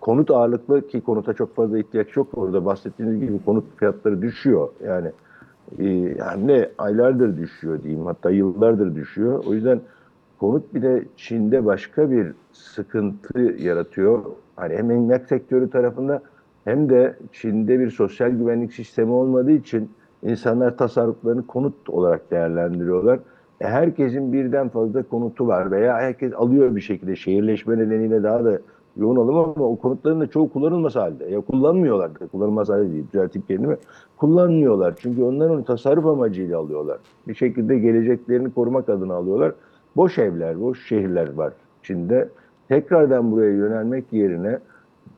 konut 0.00 0.30
ağırlıklı 0.30 0.88
ki 0.88 1.00
konuta 1.00 1.32
çok 1.32 1.56
fazla 1.56 1.78
ihtiyaç 1.78 2.16
yok. 2.16 2.28
Orada 2.34 2.64
bahsettiğiniz 2.64 3.20
gibi 3.20 3.44
konut 3.44 3.64
fiyatları 3.76 4.22
düşüyor. 4.22 4.68
Yani 4.86 5.10
e, 5.78 5.84
yani 6.18 6.46
ne 6.46 6.68
aylardır 6.78 7.36
düşüyor 7.36 7.82
diyeyim 7.82 8.06
hatta 8.06 8.30
yıllardır 8.30 8.94
düşüyor. 8.94 9.44
O 9.46 9.54
yüzden 9.54 9.80
konut 10.38 10.74
bir 10.74 10.82
de 10.82 11.04
Çin'de 11.16 11.64
başka 11.64 12.10
bir 12.10 12.32
sıkıntı 12.52 13.40
yaratıyor. 13.40 14.24
Hani 14.56 14.76
hem 14.76 14.90
emlak 14.90 15.28
sektörü 15.28 15.70
tarafında 15.70 16.22
hem 16.64 16.88
de 16.90 17.16
Çin'de 17.32 17.80
bir 17.80 17.90
sosyal 17.90 18.30
güvenlik 18.30 18.72
sistemi 18.72 19.12
olmadığı 19.12 19.52
için 19.52 19.90
insanlar 20.22 20.76
tasarruflarını 20.76 21.46
konut 21.46 21.90
olarak 21.90 22.30
değerlendiriyorlar. 22.30 23.18
E 23.60 23.66
herkesin 23.66 24.32
birden 24.32 24.68
fazla 24.68 25.02
konutu 25.02 25.46
var 25.46 25.70
veya 25.70 25.96
herkes 25.96 26.32
alıyor 26.34 26.76
bir 26.76 26.80
şekilde 26.80 27.16
şehirleşme 27.16 27.78
nedeniyle 27.78 28.22
daha 28.22 28.44
da 28.44 28.58
yoğun 28.96 29.16
alım 29.16 29.36
ama 29.36 29.66
o 29.66 29.76
konutların 29.76 30.20
da 30.20 30.26
çoğu 30.26 30.50
kullanılmaz 30.50 30.96
halde. 30.96 31.24
Ya 31.24 31.40
kullanmıyorlar 31.40 32.20
da 32.20 32.26
kullanılmaz 32.26 32.68
halde 32.68 32.92
değil 32.92 33.04
düzeltip 33.12 33.48
kendimi. 33.48 33.76
Kullanmıyorlar 34.16 34.94
çünkü 34.98 35.22
onlar 35.22 35.50
onu 35.50 35.64
tasarruf 35.64 36.06
amacıyla 36.06 36.58
alıyorlar. 36.58 36.98
Bir 37.28 37.34
şekilde 37.34 37.78
geleceklerini 37.78 38.54
korumak 38.54 38.88
adına 38.88 39.14
alıyorlar. 39.14 39.52
Boş 39.96 40.18
evler, 40.18 40.60
boş 40.60 40.86
şehirler 40.88 41.34
var 41.34 41.52
Çin'de. 41.82 42.28
Tekrardan 42.68 43.32
buraya 43.32 43.50
yönelmek 43.50 44.04
yerine 44.12 44.58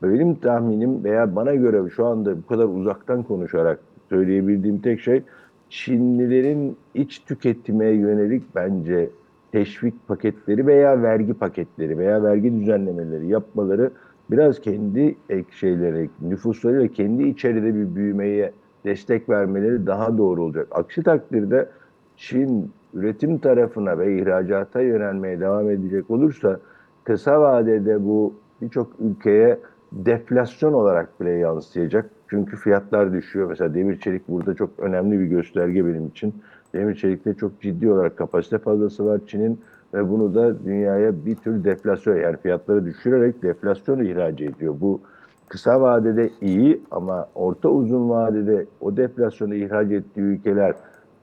benim 0.02 0.34
tahminim 0.34 1.04
veya 1.04 1.36
bana 1.36 1.54
göre 1.54 1.90
şu 1.90 2.06
anda 2.06 2.38
bu 2.38 2.46
kadar 2.46 2.64
uzaktan 2.64 3.22
konuşarak 3.22 3.80
söyleyebildiğim 4.08 4.78
tek 4.78 5.00
şey 5.00 5.22
Çinlilerin 5.70 6.76
iç 6.94 7.18
tüketime 7.18 7.86
yönelik 7.86 8.54
bence 8.54 9.10
teşvik 9.52 10.08
paketleri 10.08 10.66
veya 10.66 11.02
vergi 11.02 11.34
paketleri 11.34 11.98
veya 11.98 12.22
vergi 12.22 12.60
düzenlemeleri 12.60 13.26
yapmaları 13.26 13.90
biraz 14.30 14.60
kendi 14.60 15.16
ek 15.30 15.48
şeyleri, 15.50 16.10
nüfuslarıyla 16.22 16.88
kendi 16.88 17.22
içeride 17.22 17.74
bir 17.74 17.94
büyümeye 17.94 18.52
destek 18.84 19.28
vermeleri 19.28 19.86
daha 19.86 20.18
doğru 20.18 20.42
olacak. 20.42 20.68
Aksi 20.70 21.02
takdirde 21.02 21.68
Çin 22.16 22.70
üretim 22.94 23.38
tarafına 23.38 23.98
ve 23.98 24.18
ihracata 24.18 24.80
yönelmeye 24.80 25.40
devam 25.40 25.70
edecek 25.70 26.10
olursa 26.10 26.60
kısa 27.04 27.40
vadede 27.40 28.04
bu 28.04 28.34
birçok 28.62 28.88
ülkeye 29.00 29.58
deflasyon 29.92 30.72
olarak 30.72 31.20
bile 31.20 31.30
yansıyacak. 31.30 32.10
Çünkü 32.30 32.56
fiyatlar 32.56 33.12
düşüyor. 33.12 33.48
Mesela 33.48 33.74
demir 33.74 34.00
çelik 34.00 34.28
burada 34.28 34.54
çok 34.54 34.70
önemli 34.78 35.20
bir 35.20 35.26
gösterge 35.26 35.86
benim 35.86 36.06
için. 36.06 36.34
Demir 36.74 36.94
çelikte 36.94 37.34
çok 37.34 37.60
ciddi 37.60 37.90
olarak 37.90 38.16
kapasite 38.16 38.58
fazlası 38.58 39.06
var 39.06 39.20
Çin'in 39.26 39.60
ve 39.94 40.10
bunu 40.10 40.34
da 40.34 40.64
dünyaya 40.64 41.26
bir 41.26 41.36
tür 41.36 41.64
deflasyon 41.64 42.16
yani 42.16 42.36
fiyatları 42.36 42.84
düşürerek 42.84 43.42
deflasyonu 43.42 44.04
ihraç 44.04 44.40
ediyor. 44.40 44.74
Bu 44.80 45.00
kısa 45.48 45.80
vadede 45.80 46.30
iyi 46.40 46.80
ama 46.90 47.28
orta 47.34 47.68
uzun 47.68 48.10
vadede 48.10 48.66
o 48.80 48.96
deflasyonu 48.96 49.54
ihraç 49.54 49.90
ettiği 49.90 50.20
ülkeler 50.20 50.74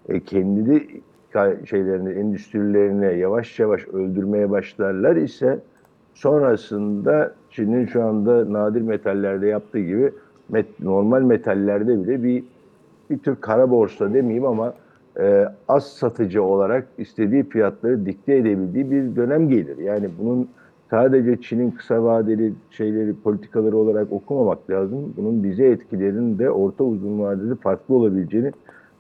e, 0.10 0.20
kendi 0.20 0.88
şeylerini, 1.66 2.10
endüstrilerini 2.10 3.20
yavaş 3.20 3.60
yavaş 3.60 3.88
öldürmeye 3.88 4.50
başlarlar 4.50 5.16
ise 5.16 5.60
sonrasında 6.14 7.34
Çin'in 7.54 7.86
şu 7.86 8.04
anda 8.04 8.54
nadir 8.54 8.82
metallerde 8.82 9.48
yaptığı 9.48 9.80
gibi 9.80 10.12
met, 10.50 10.66
normal 10.80 11.22
metallerde 11.22 12.04
bile 12.04 12.24
bir 12.24 12.44
bir 13.10 13.18
tür 13.18 13.36
kara 13.36 13.70
borsa 13.72 14.14
demeyeyim 14.14 14.46
ama 14.46 14.74
e, 15.20 15.46
az 15.68 15.88
satıcı 15.88 16.44
olarak 16.44 16.88
istediği 16.98 17.44
fiyatları 17.44 18.06
dikte 18.06 18.36
edebildiği 18.36 18.92
bir 18.92 19.16
dönem 19.16 19.50
gelir. 19.50 19.78
Yani 19.78 20.10
bunun 20.20 20.50
sadece 20.90 21.42
Çin'in 21.42 21.72
kısa 21.72 22.04
vadeli 22.04 22.54
şeyleri, 22.72 23.14
politikaları 23.14 23.78
olarak 23.78 24.12
okumamak 24.12 24.70
lazım. 24.70 25.14
Bunun 25.18 25.44
bize 25.44 25.66
etkilerinin 25.66 26.40
de 26.40 26.52
orta 26.52 26.84
uzun 26.84 27.20
vadede 27.20 27.56
farklı 27.56 27.96
olabileceğini 27.96 28.52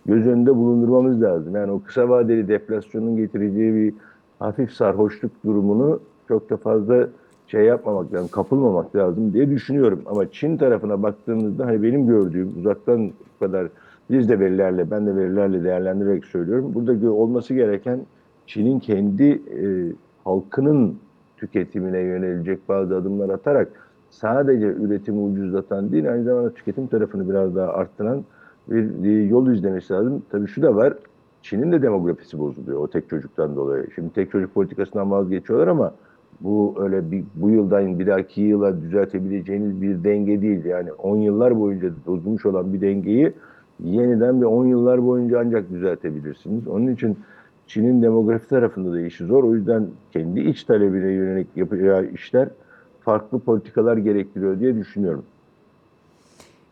göz 0.06 0.28
önünde 0.28 0.56
bulundurmamız 0.56 1.22
lazım. 1.22 1.56
Yani 1.56 1.72
o 1.72 1.84
kısa 1.84 2.10
vadeli 2.10 2.48
deflasyonun 2.48 3.18
getireceği 3.18 3.74
bir 3.76 3.94
hafif 4.40 4.72
sarhoşluk 4.72 5.32
durumunu 5.46 6.00
çok 6.28 6.50
da 6.50 6.58
fazla 6.58 7.08
şey 7.48 7.66
yapmamak 7.66 8.14
lazım, 8.14 8.28
kapılmamak 8.28 8.96
lazım 8.96 9.34
diye 9.34 9.50
düşünüyorum. 9.50 10.02
Ama 10.06 10.32
Çin 10.32 10.58
tarafına 10.58 11.04
baktığımızda 11.04 11.66
hani 11.66 11.84
benim 11.84 12.08
gördüğüm 12.08 12.60
uzaktan 12.60 13.08
bu 13.08 13.46
kadar 13.46 13.68
biz 14.10 14.30
de 14.30 14.40
verilerle, 14.40 14.92
ben 14.92 15.08
de 15.08 15.16
verilerle 15.16 15.64
değerlendirerek 15.64 16.26
söylüyorum. 16.26 16.72
Burada 16.74 17.12
olması 17.12 17.54
gereken 17.54 18.00
Çin'in 18.48 18.80
kendi 18.80 19.24
e, 19.34 19.94
halkının 20.24 20.98
tüketimine 21.38 22.00
yönelecek 22.00 22.70
bazı 22.70 22.96
adımlar 22.96 23.30
atarak 23.30 23.68
sadece 24.10 24.66
üretimi 24.66 25.20
ucuzlatan 25.20 25.92
değil, 25.92 26.12
aynı 26.12 26.24
zamanda 26.24 26.54
tüketim 26.54 26.88
tarafını 26.88 27.30
biraz 27.30 27.56
daha 27.56 27.68
arttıran 27.68 28.24
bir, 28.68 29.24
yol 29.24 29.52
izlemesi 29.52 29.94
lazım. 29.94 30.24
Tabii 30.30 30.48
şu 30.48 30.62
da 30.62 30.76
var, 30.76 30.94
Çin'in 31.42 31.72
de 31.72 31.82
demografisi 31.82 32.40
bozuluyor 32.40 32.80
o 32.80 32.88
tek 32.88 33.10
çocuktan 33.10 33.56
dolayı. 33.56 33.88
Şimdi 33.96 34.14
tek 34.14 34.32
çocuk 34.32 34.54
politikasından 34.54 35.12
vazgeçiyorlar 35.12 35.68
ama 35.68 35.94
bu 36.44 36.76
öyle 36.80 37.12
bir, 37.12 37.24
bu 37.36 37.50
yıldan 37.50 38.00
bir 38.00 38.08
dahaki 38.08 38.42
yıla 38.42 38.82
düzeltebileceğiniz 38.82 39.82
bir 39.82 40.04
denge 40.04 40.42
değil. 40.42 40.66
Yani 40.66 40.92
10 40.94 41.18
yıllar 41.18 41.60
boyunca 41.60 41.90
bozulmuş 42.08 42.46
olan 42.46 42.74
bir 42.74 42.82
dengeyi 42.82 43.34
yeniden 43.84 44.42
ve 44.42 44.46
10 44.46 44.66
yıllar 44.66 45.06
boyunca 45.06 45.40
ancak 45.40 45.70
düzeltebilirsiniz. 45.70 46.68
Onun 46.68 46.88
için 46.88 47.18
Çin'in 47.68 48.02
demografi 48.02 48.50
tarafında 48.50 48.94
da 48.94 49.02
işi 49.02 49.26
zor. 49.26 49.44
O 49.44 49.56
yüzden 49.56 49.88
kendi 50.12 50.40
iç 50.40 50.64
talebine 50.64 51.12
yönelik 51.12 51.48
yapacağı 51.56 52.06
işler 52.06 52.50
farklı 53.02 53.40
politikalar 53.40 53.98
gerektiriyor 53.98 54.60
diye 54.60 54.76
düşünüyorum. 54.76 55.26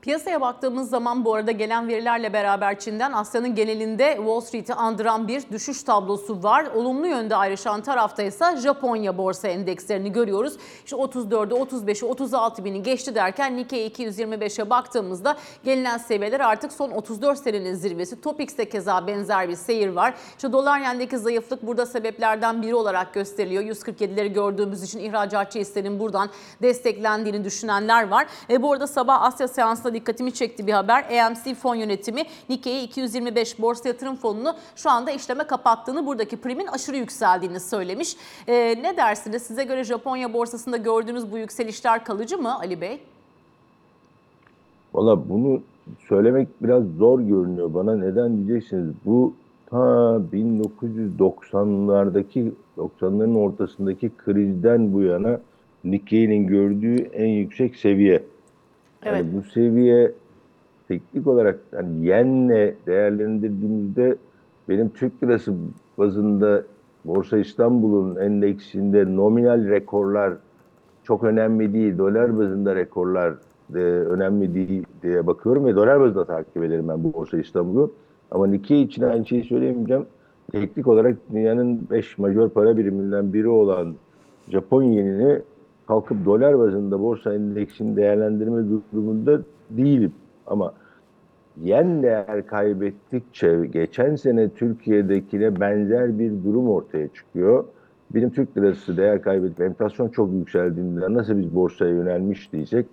Piyasaya 0.02 0.42
baktığımız 0.42 0.90
zaman 0.90 1.26
bu 1.26 1.34
arada 1.34 1.52
gelen 1.52 1.88
verilerle 1.88 2.34
beraber 2.34 2.80
Çin'den 2.80 3.12
Asya'nın 3.12 3.56
genelinde 3.56 4.14
Wall 4.18 4.42
Street'i 4.42 4.74
andıran 4.74 5.28
bir 5.28 5.50
düşüş 5.52 5.84
tablosu 5.84 6.44
var. 6.44 6.66
Olumlu 6.76 7.08
yönde 7.08 7.36
ayrışan 7.36 7.82
tarafta 7.82 8.24
ise 8.24 8.58
Japonya 8.64 9.18
borsa 9.18 9.48
endekslerini 9.48 10.12
görüyoruz. 10.12 10.54
İşte 10.86 10.96
34'ü, 10.96 11.54
35'i, 11.54 12.06
36 12.06 12.66
bini 12.66 12.84
geçti 12.84 13.16
derken 13.16 13.58
Nikkei 13.58 13.88
225'e 13.88 14.70
baktığımızda 14.70 15.38
gelinen 15.64 15.98
seviyeler 15.98 16.40
artık 16.40 16.74
son 16.74 16.92
34 16.92 17.40
senenin 17.40 17.76
zirvesi. 17.76 18.22
Topix'te 18.22 18.70
keza 18.70 19.08
benzer 19.08 19.50
bir 19.50 19.56
seyir 19.56 19.90
var. 19.90 20.14
İşte 20.36 20.52
dolar 20.54 20.80
yendeki 20.80 21.18
zayıflık 21.18 21.68
burada 21.68 21.86
sebeplerden 21.86 22.62
biri 22.62 22.76
olarak 22.76 23.14
gösteriliyor. 23.14 23.64
147'leri 23.64 24.34
gördüğümüz 24.34 24.84
için 24.84 25.00
ihracatçı 25.00 25.60
hissenin 25.60 26.00
buradan 26.00 26.30
desteklendiğini 26.62 27.44
düşünenler 27.44 28.08
var. 28.08 28.28
E 28.50 28.62
bu 28.62 28.74
arada 28.74 28.88
sabah 28.88 29.22
Asya 29.22 29.48
seansında 29.48 29.91
dikkatimi 29.94 30.34
çekti 30.34 30.68
bir 30.68 30.74
haber. 30.74 31.06
EMC 31.10 31.56
fon 31.56 31.76
yönetimi 31.76 32.22
Nikkei 32.50 32.84
225 32.84 33.62
borsa 33.62 33.90
yatırım 33.90 34.16
fonunu 34.16 34.56
şu 34.76 34.90
anda 34.90 35.12
işleme 35.12 35.44
kapattığını, 35.44 36.06
buradaki 36.06 36.38
primin 36.38 36.68
aşırı 36.68 36.98
yükseldiğini 36.98 37.60
söylemiş. 37.60 38.16
Ee, 38.48 38.76
ne 38.84 38.98
dersiniz? 38.98 39.44
Size 39.44 39.64
göre 39.64 39.84
Japonya 39.84 40.34
borsasında 40.34 40.78
gördüğünüz 40.78 41.32
bu 41.32 41.38
yükselişler 41.38 42.06
kalıcı 42.06 42.38
mı 42.38 42.60
Ali 42.60 42.82
Bey? 42.82 43.00
Valla 44.94 45.30
bunu 45.30 45.62
söylemek 46.10 46.48
biraz 46.62 46.84
zor 46.98 47.20
görünüyor 47.20 47.74
bana. 47.74 47.96
Neden 47.96 48.38
diyeceksiniz? 48.38 48.96
Bu 49.06 49.34
ta 49.70 49.78
1990'lardaki 50.34 52.52
90'ların 52.78 53.38
ortasındaki 53.38 54.12
krizden 54.18 54.94
bu 54.94 55.02
yana 55.02 55.40
Nikkei'nin 55.84 56.48
gördüğü 56.48 56.96
en 56.96 57.28
yüksek 57.28 57.76
seviye. 57.76 58.24
Yani 59.06 59.18
Evet. 59.18 59.26
bu 59.34 59.44
seviye 59.44 60.12
teknik 60.88 61.28
olarak 61.28 61.60
yani 61.74 62.08
yenle 62.08 62.76
değerlendirdiğimizde 62.88 64.16
benim 64.70 64.90
Türk 64.90 65.24
lirası 65.24 65.54
bazında 65.98 66.64
Borsa 67.06 67.38
İstanbul'un 67.38 68.16
endeksinde 68.16 69.16
nominal 69.16 69.68
rekorlar 69.68 70.34
çok 71.04 71.24
önemli 71.24 71.74
değil. 71.74 71.98
Dolar 71.98 72.38
bazında 72.38 72.76
rekorlar 72.76 73.34
e, 73.76 73.78
önemli 73.80 74.56
değil 74.56 74.84
diye 75.04 75.28
bakıyorum 75.28 75.66
ve 75.66 75.76
dolar 75.76 76.00
bazında 76.02 76.26
takip 76.26 76.64
ederim 76.64 76.88
ben 76.90 77.04
bu 77.04 77.14
Borsa 77.14 77.38
İstanbul'u. 77.38 77.94
Ama 78.32 78.48
Nikkei 78.48 78.82
için 78.82 79.02
aynı 79.02 79.26
şeyi 79.26 79.44
söyleyemeyeceğim. 79.44 80.06
Teknik 80.52 80.88
olarak 80.88 81.18
dünyanın 81.34 81.88
5 81.92 82.18
majör 82.18 82.50
para 82.50 82.78
biriminden 82.78 83.34
biri 83.34 83.48
olan 83.48 83.96
Japon 84.50 84.84
yenini 84.84 85.42
kalkıp 85.92 86.26
dolar 86.26 86.60
bazında 86.60 87.02
borsa 87.02 87.34
endeksini 87.34 87.96
değerlendirme 87.96 88.64
durumunda 88.94 89.42
değilim. 89.70 90.14
Ama 90.48 90.74
yen 91.62 92.04
değer 92.04 92.48
kaybettikçe 92.48 93.70
geçen 93.74 94.16
sene 94.16 94.50
Türkiye'dekine 94.50 95.60
benzer 95.60 96.20
bir 96.20 96.32
durum 96.44 96.70
ortaya 96.70 97.08
çıkıyor. 97.08 97.66
Benim 98.16 98.30
Türk 98.30 98.58
lirası 98.58 98.98
değer 98.98 99.22
kaybedip 99.22 99.62
enflasyon 99.62 100.10
çok 100.10 100.34
yükseldiğinde 100.34 101.14
nasıl 101.14 101.38
biz 101.38 101.56
borsaya 101.56 101.92
yönelmiştiysek 101.92 102.86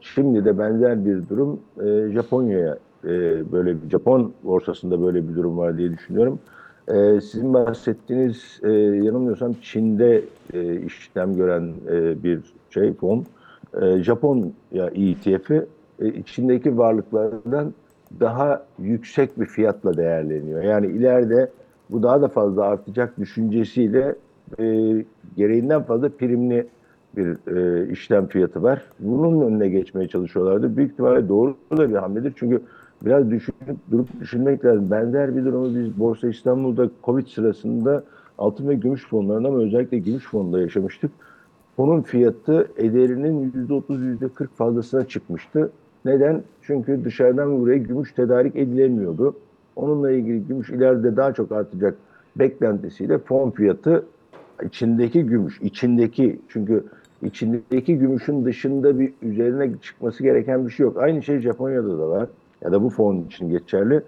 şimdi 0.00 0.44
de 0.44 0.58
benzer 0.58 1.04
bir 1.04 1.28
durum 1.28 1.60
e, 1.80 2.12
Japonya'ya 2.12 2.78
e, 3.04 3.12
böyle 3.52 3.82
bir 3.82 3.90
Japon 3.90 4.32
borsasında 4.44 5.02
böyle 5.02 5.28
bir 5.28 5.36
durum 5.36 5.58
var 5.58 5.78
diye 5.78 5.92
düşünüyorum. 5.92 6.38
E, 6.88 7.20
sizin 7.20 7.54
bahsettiğiniz 7.54 8.60
e, 8.62 8.70
yanılmıyorsam 8.72 9.52
Çin'de 9.62 10.22
e, 10.52 10.80
işlem 10.80 11.36
gören 11.36 11.72
e, 11.90 12.22
bir 12.22 12.40
şey 12.70 12.92
fon. 12.94 13.24
E, 13.82 14.02
Japon 14.02 14.52
ya 14.72 14.86
ETF'i 14.86 15.66
e, 16.00 16.08
içindeki 16.08 16.78
varlıklardan 16.78 17.74
daha 18.20 18.66
yüksek 18.78 19.40
bir 19.40 19.46
fiyatla 19.46 19.96
değerleniyor. 19.96 20.62
Yani 20.62 20.86
ileride 20.86 21.50
bu 21.90 22.02
daha 22.02 22.22
da 22.22 22.28
fazla 22.28 22.64
artacak 22.64 23.18
düşüncesiyle 23.18 24.14
e, 24.58 24.64
gereğinden 25.36 25.82
fazla 25.82 26.08
primli 26.08 26.66
bir 27.16 27.56
e, 27.56 27.88
işlem 27.90 28.26
fiyatı 28.26 28.62
var. 28.62 28.82
Bunun 29.00 29.46
önüne 29.46 29.68
geçmeye 29.68 30.08
çalışıyorlardı. 30.08 30.76
Büyük 30.76 30.92
ihtimalle 30.92 31.28
doğru 31.28 31.56
da 31.76 31.90
bir 31.90 31.94
hamledir. 31.94 32.32
Çünkü 32.36 32.62
biraz 33.04 33.30
düşünüp 33.30 33.90
durup 33.90 34.20
düşünmek 34.20 34.64
lazım. 34.64 34.90
Benzer 34.90 35.36
bir 35.36 35.44
durumu 35.44 35.78
biz 35.78 36.00
Borsa 36.00 36.28
İstanbul'da 36.28 36.90
Covid 37.04 37.26
sırasında 37.26 38.04
altın 38.38 38.68
ve 38.68 38.74
gümüş 38.74 39.06
fonlarında 39.08 39.48
ama 39.48 39.58
özellikle 39.58 39.98
gümüş 39.98 40.24
fonunda 40.24 40.60
yaşamıştık. 40.60 41.10
fonun 41.76 42.02
fiyatı 42.02 42.68
ederinin 42.76 43.52
%30, 43.68 44.18
%40 44.20 44.48
fazlasına 44.54 45.04
çıkmıştı. 45.04 45.70
Neden? 46.04 46.42
Çünkü 46.62 47.04
dışarıdan 47.04 47.60
buraya 47.60 47.78
gümüş 47.78 48.12
tedarik 48.12 48.56
edilemiyordu. 48.56 49.36
Onunla 49.76 50.10
ilgili 50.10 50.46
gümüş 50.46 50.70
ileride 50.70 51.16
daha 51.16 51.32
çok 51.34 51.52
artacak 51.52 51.96
beklentisiyle 52.36 53.18
fon 53.18 53.50
fiyatı 53.50 54.04
içindeki 54.64 55.22
gümüş, 55.22 55.60
içindeki 55.60 56.40
çünkü 56.48 56.84
içindeki 57.22 57.98
gümüşün 57.98 58.44
dışında 58.44 58.98
bir 58.98 59.12
üzerine 59.22 59.70
çıkması 59.82 60.22
gereken 60.22 60.66
bir 60.66 60.70
şey 60.70 60.84
yok. 60.84 60.96
Aynı 60.96 61.22
şey 61.22 61.40
Japonya'da 61.40 61.98
da 61.98 62.08
var 62.08 62.28
ya 62.64 62.72
da 62.72 62.82
bu 62.82 62.90
fon 62.90 63.16
için 63.16 63.50
geçerli. 63.50 64.02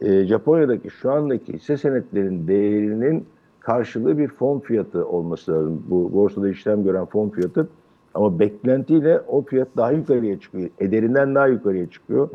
Ee, 0.00 0.24
Japonya'daki 0.24 0.90
şu 0.90 1.12
andaki 1.12 1.52
hisse 1.52 1.76
senetlerin 1.76 2.48
değerinin 2.48 3.26
karşılığı 3.60 4.18
bir 4.18 4.28
fon 4.28 4.58
fiyatı 4.58 5.06
olması 5.08 5.52
lazım. 5.52 5.82
Bu 5.90 6.12
borsada 6.12 6.48
işlem 6.48 6.84
gören 6.84 7.04
fon 7.04 7.28
fiyatı. 7.28 7.68
Ama 8.14 8.38
beklentiyle 8.38 9.20
o 9.20 9.42
fiyat 9.42 9.68
daha 9.76 9.92
yukarıya 9.92 10.40
çıkıyor. 10.40 10.70
Ederinden 10.78 11.34
daha 11.34 11.46
yukarıya 11.46 11.90
çıkıyor. 11.90 12.28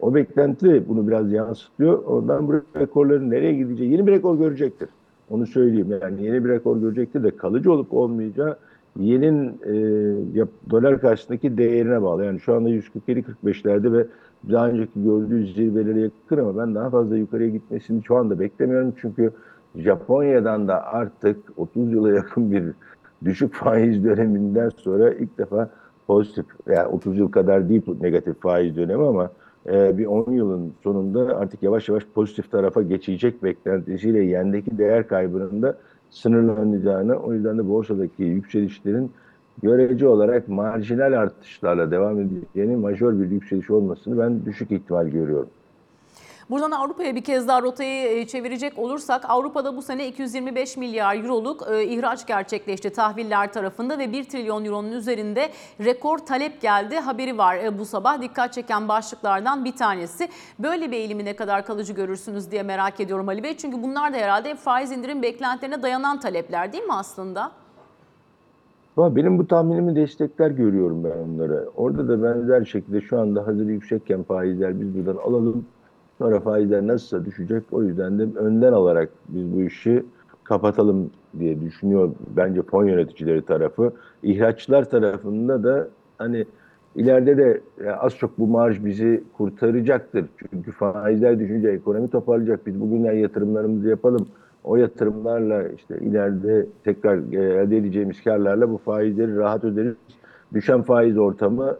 O 0.00 0.14
beklenti 0.14 0.88
bunu 0.88 1.08
biraz 1.08 1.32
yansıtıyor. 1.32 2.04
Oradan 2.04 2.48
bu 2.48 2.54
rekorların 2.80 3.30
nereye 3.30 3.54
gideceği 3.54 3.92
yeni 3.92 4.06
bir 4.06 4.12
rekor 4.12 4.38
görecektir. 4.38 4.88
Onu 5.30 5.46
söyleyeyim. 5.46 5.98
Yani 6.02 6.24
yeni 6.24 6.44
bir 6.44 6.48
rekor 6.48 6.76
görecektir 6.76 7.22
de 7.22 7.36
kalıcı 7.36 7.72
olup 7.72 7.92
olmayacağı 7.92 8.56
yenin 8.98 9.48
e, 9.48 10.46
dolar 10.70 11.00
karşısındaki 11.00 11.58
değerine 11.58 12.02
bağlı. 12.02 12.24
Yani 12.24 12.40
şu 12.40 12.54
anda 12.54 12.70
147-45'lerde 12.70 13.92
ve 13.92 14.06
daha 14.48 14.68
önceki 14.68 15.04
gördüğü 15.04 15.46
zirvelere 15.46 16.00
yakın 16.00 16.38
ama 16.38 16.58
ben 16.58 16.74
daha 16.74 16.90
fazla 16.90 17.16
yukarıya 17.16 17.48
gitmesini 17.48 18.04
şu 18.04 18.16
anda 18.16 18.40
beklemiyorum. 18.40 18.94
Çünkü 19.00 19.32
Japonya'dan 19.76 20.68
da 20.68 20.84
artık 20.84 21.36
30 21.56 21.92
yıla 21.92 22.12
yakın 22.12 22.52
bir 22.52 22.64
düşük 23.24 23.54
faiz 23.54 24.04
döneminden 24.04 24.68
sonra 24.68 25.10
ilk 25.10 25.38
defa 25.38 25.70
pozitif, 26.06 26.46
yani 26.66 26.86
30 26.86 27.18
yıl 27.18 27.30
kadar 27.30 27.68
değil 27.68 27.82
negatif 28.00 28.40
faiz 28.40 28.76
dönemi 28.76 29.06
ama 29.06 29.30
e, 29.66 29.98
bir 29.98 30.06
10 30.06 30.32
yılın 30.32 30.72
sonunda 30.82 31.36
artık 31.36 31.62
yavaş 31.62 31.88
yavaş 31.88 32.06
pozitif 32.14 32.50
tarafa 32.50 32.82
geçecek 32.82 33.42
beklentisiyle 33.42 34.22
yendeki 34.22 34.78
değer 34.78 35.08
kaybının 35.08 35.62
da 35.62 35.78
sınırlanacağını, 36.10 37.16
o 37.16 37.34
yüzden 37.34 37.58
de 37.58 37.68
borsadaki 37.68 38.22
yükselişlerin 38.22 39.12
görece 39.62 40.08
olarak 40.08 40.48
marjinal 40.48 41.12
artışlarla 41.12 41.90
devam 41.90 42.20
edeceğini, 42.20 42.76
majör 42.76 43.20
bir 43.20 43.30
yükseliş 43.30 43.70
olmasını 43.70 44.18
ben 44.18 44.44
düşük 44.44 44.70
ihtimal 44.70 45.08
görüyorum. 45.08 45.50
Buradan 46.50 46.70
Avrupa'ya 46.70 47.14
bir 47.14 47.24
kez 47.24 47.48
daha 47.48 47.62
rotayı 47.62 48.18
e, 48.18 48.26
çevirecek 48.26 48.78
olursak 48.78 49.24
Avrupa'da 49.28 49.76
bu 49.76 49.82
sene 49.82 50.08
225 50.08 50.76
milyar 50.76 51.16
euroluk 51.16 51.68
e, 51.72 51.84
ihraç 51.84 52.26
gerçekleşti 52.26 52.90
tahviller 52.90 53.52
tarafında 53.52 53.98
ve 53.98 54.12
1 54.12 54.24
trilyon 54.24 54.64
euronun 54.64 54.92
üzerinde 54.92 55.50
rekor 55.84 56.18
talep 56.18 56.60
geldi 56.60 56.98
haberi 56.98 57.38
var 57.38 57.56
e, 57.56 57.78
bu 57.78 57.84
sabah. 57.84 58.22
Dikkat 58.22 58.52
çeken 58.52 58.88
başlıklardan 58.88 59.64
bir 59.64 59.76
tanesi. 59.76 60.28
Böyle 60.58 60.90
bir 60.90 60.96
eğilimi 60.96 61.24
ne 61.24 61.36
kadar 61.36 61.66
kalıcı 61.66 61.92
görürsünüz 61.92 62.50
diye 62.50 62.62
merak 62.62 63.00
ediyorum 63.00 63.28
Ali 63.28 63.42
Bey. 63.42 63.56
Çünkü 63.56 63.82
bunlar 63.82 64.12
da 64.12 64.16
herhalde 64.16 64.54
faiz 64.54 64.92
indirim 64.92 65.22
beklentilerine 65.22 65.82
dayanan 65.82 66.20
talepler 66.20 66.72
değil 66.72 66.84
mi 66.84 66.94
aslında? 66.94 67.52
Ama 68.96 69.16
benim 69.16 69.38
bu 69.38 69.46
tahminimi 69.46 69.96
destekler 69.96 70.50
görüyorum 70.50 71.04
ben 71.04 71.10
onları. 71.10 71.68
Orada 71.76 72.08
da 72.08 72.22
benzer 72.22 72.64
şekilde 72.64 73.00
şu 73.00 73.20
anda 73.20 73.46
hazır 73.46 73.66
yüksekken 73.66 74.22
faizler 74.22 74.80
biz 74.80 74.94
buradan 74.94 75.16
alalım. 75.16 75.64
Sonra 76.18 76.40
faizler 76.40 76.86
nasılsa 76.86 77.24
düşecek. 77.24 77.62
O 77.72 77.82
yüzden 77.82 78.18
de 78.18 78.38
önden 78.38 78.72
alarak 78.72 79.10
biz 79.28 79.52
bu 79.54 79.62
işi 79.62 80.04
kapatalım 80.44 81.10
diye 81.38 81.60
düşünüyor 81.60 82.10
bence 82.36 82.62
fon 82.62 82.84
yöneticileri 82.84 83.42
tarafı. 83.42 83.92
İhraççılar 84.22 84.90
tarafında 84.90 85.64
da 85.64 85.88
hani 86.18 86.44
ileride 86.96 87.36
de 87.36 87.60
az 88.00 88.16
çok 88.16 88.38
bu 88.38 88.46
marj 88.46 88.84
bizi 88.84 89.24
kurtaracaktır. 89.36 90.26
Çünkü 90.36 90.72
faizler 90.72 91.38
düşünce 91.38 91.68
ekonomi 91.68 92.10
toparlayacak. 92.10 92.66
Biz 92.66 92.80
bugünden 92.80 93.12
yatırımlarımızı 93.12 93.88
yapalım. 93.88 94.28
O 94.64 94.76
yatırımlarla 94.76 95.68
işte 95.68 95.98
ileride 95.98 96.66
tekrar 96.84 97.16
elde 97.32 97.76
edeceğimiz 97.76 98.24
karlarla 98.24 98.70
bu 98.70 98.78
faizleri 98.78 99.36
rahat 99.36 99.64
öderiz. 99.64 99.94
Düşen 100.54 100.82
faiz 100.82 101.18
ortamı 101.18 101.76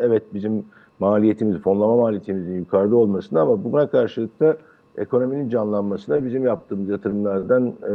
evet 0.00 0.22
bizim 0.34 0.64
maliyetimiz, 0.98 1.58
fonlama 1.58 1.96
maliyetimizin 1.96 2.58
yukarıda 2.58 2.96
olmasına 2.96 3.40
ama 3.40 3.64
buna 3.64 3.86
karşılık 3.86 4.40
da 4.40 4.56
ekonominin 4.98 5.48
canlanmasına 5.48 6.24
bizim 6.24 6.44
yaptığımız 6.44 6.88
yatırımlardan 6.88 7.66
e, 7.68 7.92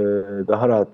daha 0.48 0.70
rahat 0.70 0.88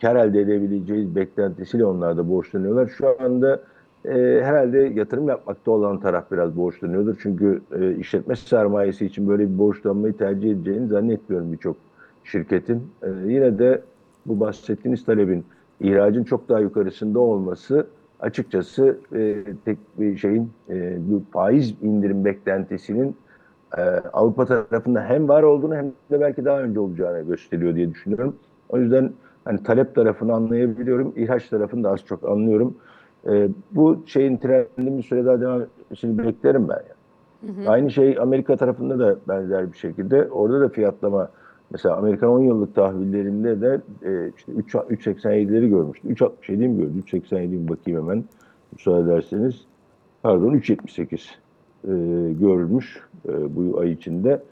kar 0.00 0.16
elde 0.16 0.40
edebileceğiz 0.40 1.16
beklentisiyle 1.16 1.84
onlar 1.84 2.16
da 2.16 2.28
borçlanıyorlar. 2.28 2.86
Şu 2.86 3.22
anda 3.24 3.60
e, 4.04 4.40
herhalde 4.42 4.78
yatırım 4.78 5.28
yapmakta 5.28 5.70
olan 5.70 6.00
taraf 6.00 6.24
biraz 6.32 6.56
borçlanıyordur. 6.56 7.16
Çünkü 7.22 7.60
e, 7.80 7.94
işletme 7.96 8.36
sermayesi 8.36 9.06
için 9.06 9.28
böyle 9.28 9.50
bir 9.50 9.58
borçlanmayı 9.58 10.16
tercih 10.16 10.50
edeceğini 10.50 10.88
zannetmiyorum 10.88 11.52
birçok 11.52 11.76
şirketin. 12.24 12.90
E, 13.02 13.08
yine 13.26 13.58
de 13.58 13.82
bu 14.26 14.40
bahsettiğiniz 14.40 15.04
talebin 15.04 15.44
ihracın 15.80 16.24
çok 16.24 16.48
daha 16.48 16.60
yukarısında 16.60 17.20
olması 17.20 17.86
açıkçası 18.20 18.98
e, 19.14 19.44
tek 19.64 19.78
bir 19.98 20.16
şeyin 20.16 20.50
e, 20.68 20.96
bu 20.98 21.22
faiz 21.32 21.74
indirim 21.82 22.24
beklentisinin 22.24 23.16
e, 23.78 23.80
Avrupa 24.12 24.46
tarafında 24.46 25.04
hem 25.04 25.28
var 25.28 25.42
olduğunu 25.42 25.74
hem 25.74 25.86
de 25.86 26.20
belki 26.20 26.44
daha 26.44 26.60
önce 26.60 26.80
olacağını 26.80 27.20
gösteriyor 27.20 27.74
diye 27.74 27.90
düşünüyorum. 27.90 28.36
O 28.68 28.78
yüzden 28.78 29.12
hani 29.44 29.62
talep 29.62 29.94
tarafını 29.94 30.32
anlayabiliyorum, 30.32 31.12
ihraç 31.16 31.48
tarafını 31.48 31.84
da 31.84 31.90
az 31.90 32.04
çok 32.04 32.28
anlıyorum. 32.28 32.74
E, 33.26 33.48
bu 33.70 34.02
şeyin 34.06 34.36
trendinin 34.36 34.98
bir 34.98 35.02
süre 35.02 35.24
daha 35.24 35.40
devam 35.40 35.62
etmesini 35.62 36.18
beklerim 36.18 36.68
ben. 36.68 36.74
Yani. 36.74 37.56
Hı 37.56 37.62
hı. 37.62 37.70
Aynı 37.70 37.90
şey 37.90 38.18
Amerika 38.20 38.56
tarafında 38.56 38.98
da 38.98 39.16
benzer 39.28 39.72
bir 39.72 39.78
şekilde. 39.78 40.30
Orada 40.30 40.60
da 40.60 40.68
fiyatlama 40.68 41.28
Mesela 41.74 41.96
Amerikan 41.96 42.30
10 42.30 42.40
yıllık 42.40 42.74
tahvillerinde 42.74 43.60
de 43.60 43.80
e, 44.02 44.30
işte 44.36 44.52
3.87'leri 44.52 45.68
görmüştü. 45.68 46.08
3.67 46.08 46.56
mi 46.56 46.76
gördü? 46.76 46.92
3.87 47.06 47.46
mi 47.46 47.68
bakayım 47.68 48.02
hemen 48.02 48.24
müsaade 48.72 49.12
ederseniz. 49.12 49.64
Pardon 50.22 50.54
3.78 50.54 51.14
e, 51.84 52.32
görülmüş 52.32 53.00
e, 53.28 53.56
bu 53.56 53.78
ay 53.80 53.92
içinde. 53.92 54.42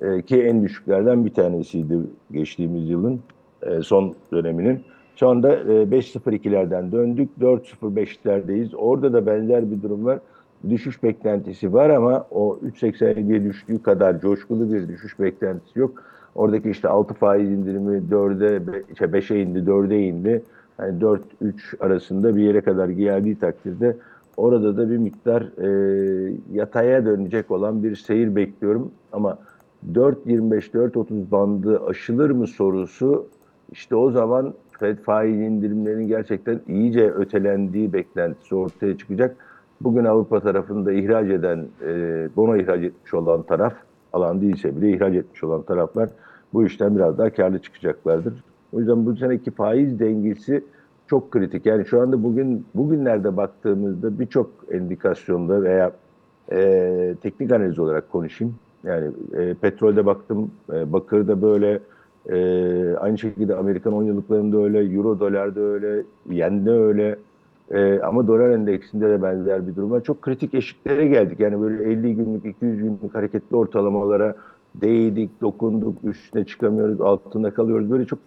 E, 0.00 0.22
ki 0.22 0.42
en 0.42 0.62
düşüklerden 0.62 1.24
bir 1.24 1.34
tanesiydi 1.34 1.98
geçtiğimiz 2.32 2.90
yılın 2.90 3.20
e, 3.62 3.82
son 3.82 4.14
döneminin. 4.32 4.80
Şu 5.16 5.28
anda 5.28 5.56
e, 5.56 5.62
5.02'lerden 5.62 6.92
döndük. 6.92 7.28
4.05'lerdeyiz. 7.40 8.76
Orada 8.76 9.12
da 9.12 9.26
benzer 9.26 9.70
bir 9.70 9.82
durum 9.82 10.04
var. 10.04 10.18
Düşüş 10.68 11.02
beklentisi 11.02 11.72
var 11.72 11.90
ama 11.90 12.26
o 12.30 12.58
3.87'ye 12.66 13.44
düştüğü 13.44 13.82
kadar 13.82 14.20
coşkulu 14.20 14.72
bir 14.72 14.88
düşüş 14.88 15.20
beklentisi 15.20 15.78
yok. 15.78 16.02
Oradaki 16.34 16.70
işte 16.70 16.88
6 16.88 17.14
faiz 17.14 17.50
indirimi 17.50 18.02
4'e, 18.10 18.82
işte 18.92 19.04
5'e 19.04 19.42
indi, 19.42 19.58
4'e 19.58 19.98
indi. 19.98 20.42
Yani 20.78 21.00
4-3 21.00 21.20
arasında 21.80 22.36
bir 22.36 22.42
yere 22.42 22.60
kadar 22.60 22.88
geldiği 22.88 23.38
takdirde 23.38 23.96
orada 24.36 24.76
da 24.76 24.90
bir 24.90 24.96
miktar 24.96 25.42
e, 25.42 26.32
yataya 26.52 27.06
dönecek 27.06 27.50
olan 27.50 27.82
bir 27.82 27.96
seyir 27.96 28.36
bekliyorum. 28.36 28.90
Ama 29.12 29.38
4.25-4.30 29.92 31.30
bandı 31.30 31.86
aşılır 31.86 32.30
mı 32.30 32.46
sorusu 32.46 33.26
işte 33.72 33.96
o 33.96 34.10
zaman 34.10 34.54
Fed 34.78 34.98
faiz 34.98 35.40
indirimlerinin 35.40 36.08
gerçekten 36.08 36.60
iyice 36.68 37.10
ötelendiği 37.10 37.92
beklentisi 37.92 38.54
ortaya 38.54 38.98
çıkacak. 38.98 39.36
Bugün 39.80 40.04
Avrupa 40.04 40.40
tarafında 40.40 40.92
ihraç 40.92 41.30
eden, 41.30 41.66
e, 41.86 42.28
bono 42.36 42.56
ihraç 42.56 42.82
etmiş 42.82 43.14
olan 43.14 43.42
taraf 43.42 43.74
alan 44.12 44.40
değilse 44.40 44.76
bile 44.76 44.90
ihraç 44.90 45.14
etmiş 45.14 45.44
olan 45.44 45.62
taraflar 45.62 46.08
bu 46.52 46.66
işten 46.66 46.96
biraz 46.96 47.18
daha 47.18 47.30
karlı 47.30 47.58
çıkacaklardır. 47.58 48.34
O 48.72 48.78
yüzden 48.78 49.06
bu 49.06 49.16
seneki 49.16 49.50
faiz 49.50 50.00
dengesi 50.00 50.64
çok 51.06 51.30
kritik. 51.30 51.66
Yani 51.66 51.86
şu 51.86 52.00
anda 52.00 52.22
bugün 52.22 52.66
bugünlerde 52.74 53.36
baktığımızda 53.36 54.18
birçok 54.18 54.50
endikasyonda 54.70 55.62
veya 55.62 55.92
e, 56.52 57.14
teknik 57.22 57.52
analiz 57.52 57.78
olarak 57.78 58.12
konuşayım. 58.12 58.54
Yani 58.84 59.10
e, 59.32 59.54
petrolde 59.54 60.06
baktım, 60.06 60.50
e, 60.72 60.92
bakırda 60.92 61.42
böyle, 61.42 61.80
e, 62.30 62.96
aynı 62.96 63.18
şekilde 63.18 63.56
Amerikan 63.56 63.92
10 63.92 64.02
yıllıklarında 64.02 64.58
öyle, 64.58 64.94
Euro 64.94 65.20
dolarda 65.20 65.60
öyle, 65.60 66.02
Yen'de 66.30 66.70
öyle. 66.70 67.18
E, 67.72 68.00
ama 68.00 68.26
dolar 68.26 68.50
endeksinde 68.50 69.10
de 69.10 69.22
benzer 69.22 69.68
bir 69.68 69.76
durum 69.76 69.90
var. 69.90 70.02
Çok 70.04 70.22
kritik 70.22 70.54
eşiklere 70.54 71.06
geldik. 71.06 71.40
Yani 71.40 71.60
böyle 71.60 71.92
50 71.92 72.14
günlük, 72.16 72.44
200 72.44 72.78
günlük 72.78 73.14
hareketli 73.14 73.56
ortalamalara 73.56 74.34
değdik, 74.74 75.40
dokunduk, 75.40 75.98
üstüne 76.04 76.44
çıkamıyoruz, 76.44 77.00
altında 77.00 77.54
kalıyoruz. 77.54 77.90
Böyle 77.90 78.04
çok 78.04 78.18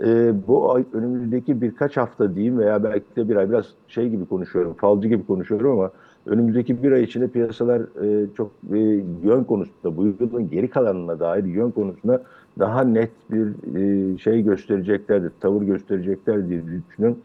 e, 0.00 0.32
bu 0.48 0.74
ay 0.74 0.84
önümüzdeki 0.92 1.60
birkaç 1.60 1.96
hafta 1.96 2.34
diyeyim 2.34 2.58
veya 2.58 2.84
belki 2.84 3.16
de 3.16 3.28
bir 3.28 3.36
ay 3.36 3.50
biraz 3.50 3.66
şey 3.88 4.08
gibi 4.08 4.26
konuşuyorum, 4.26 4.74
falcı 4.74 5.08
gibi 5.08 5.26
konuşuyorum 5.26 5.70
ama 5.70 5.90
önümüzdeki 6.26 6.82
bir 6.82 6.92
ay 6.92 7.02
içinde 7.02 7.28
piyasalar 7.28 7.80
e, 8.04 8.26
çok 8.36 8.52
e, 8.72 8.78
yön 9.22 9.44
konusunda, 9.44 9.96
bu 9.96 10.06
yılın 10.06 10.50
geri 10.50 10.68
kalanına 10.70 11.20
dair 11.20 11.44
yön 11.44 11.70
konusunda 11.70 12.22
daha 12.58 12.84
net 12.84 13.10
bir 13.30 13.76
e, 13.76 14.18
şey 14.18 14.42
göstereceklerdir, 14.42 15.32
tavır 15.40 15.62
gösterecekler 15.62 16.48
diye 16.48 16.62
düşünüyorum. 16.88 17.18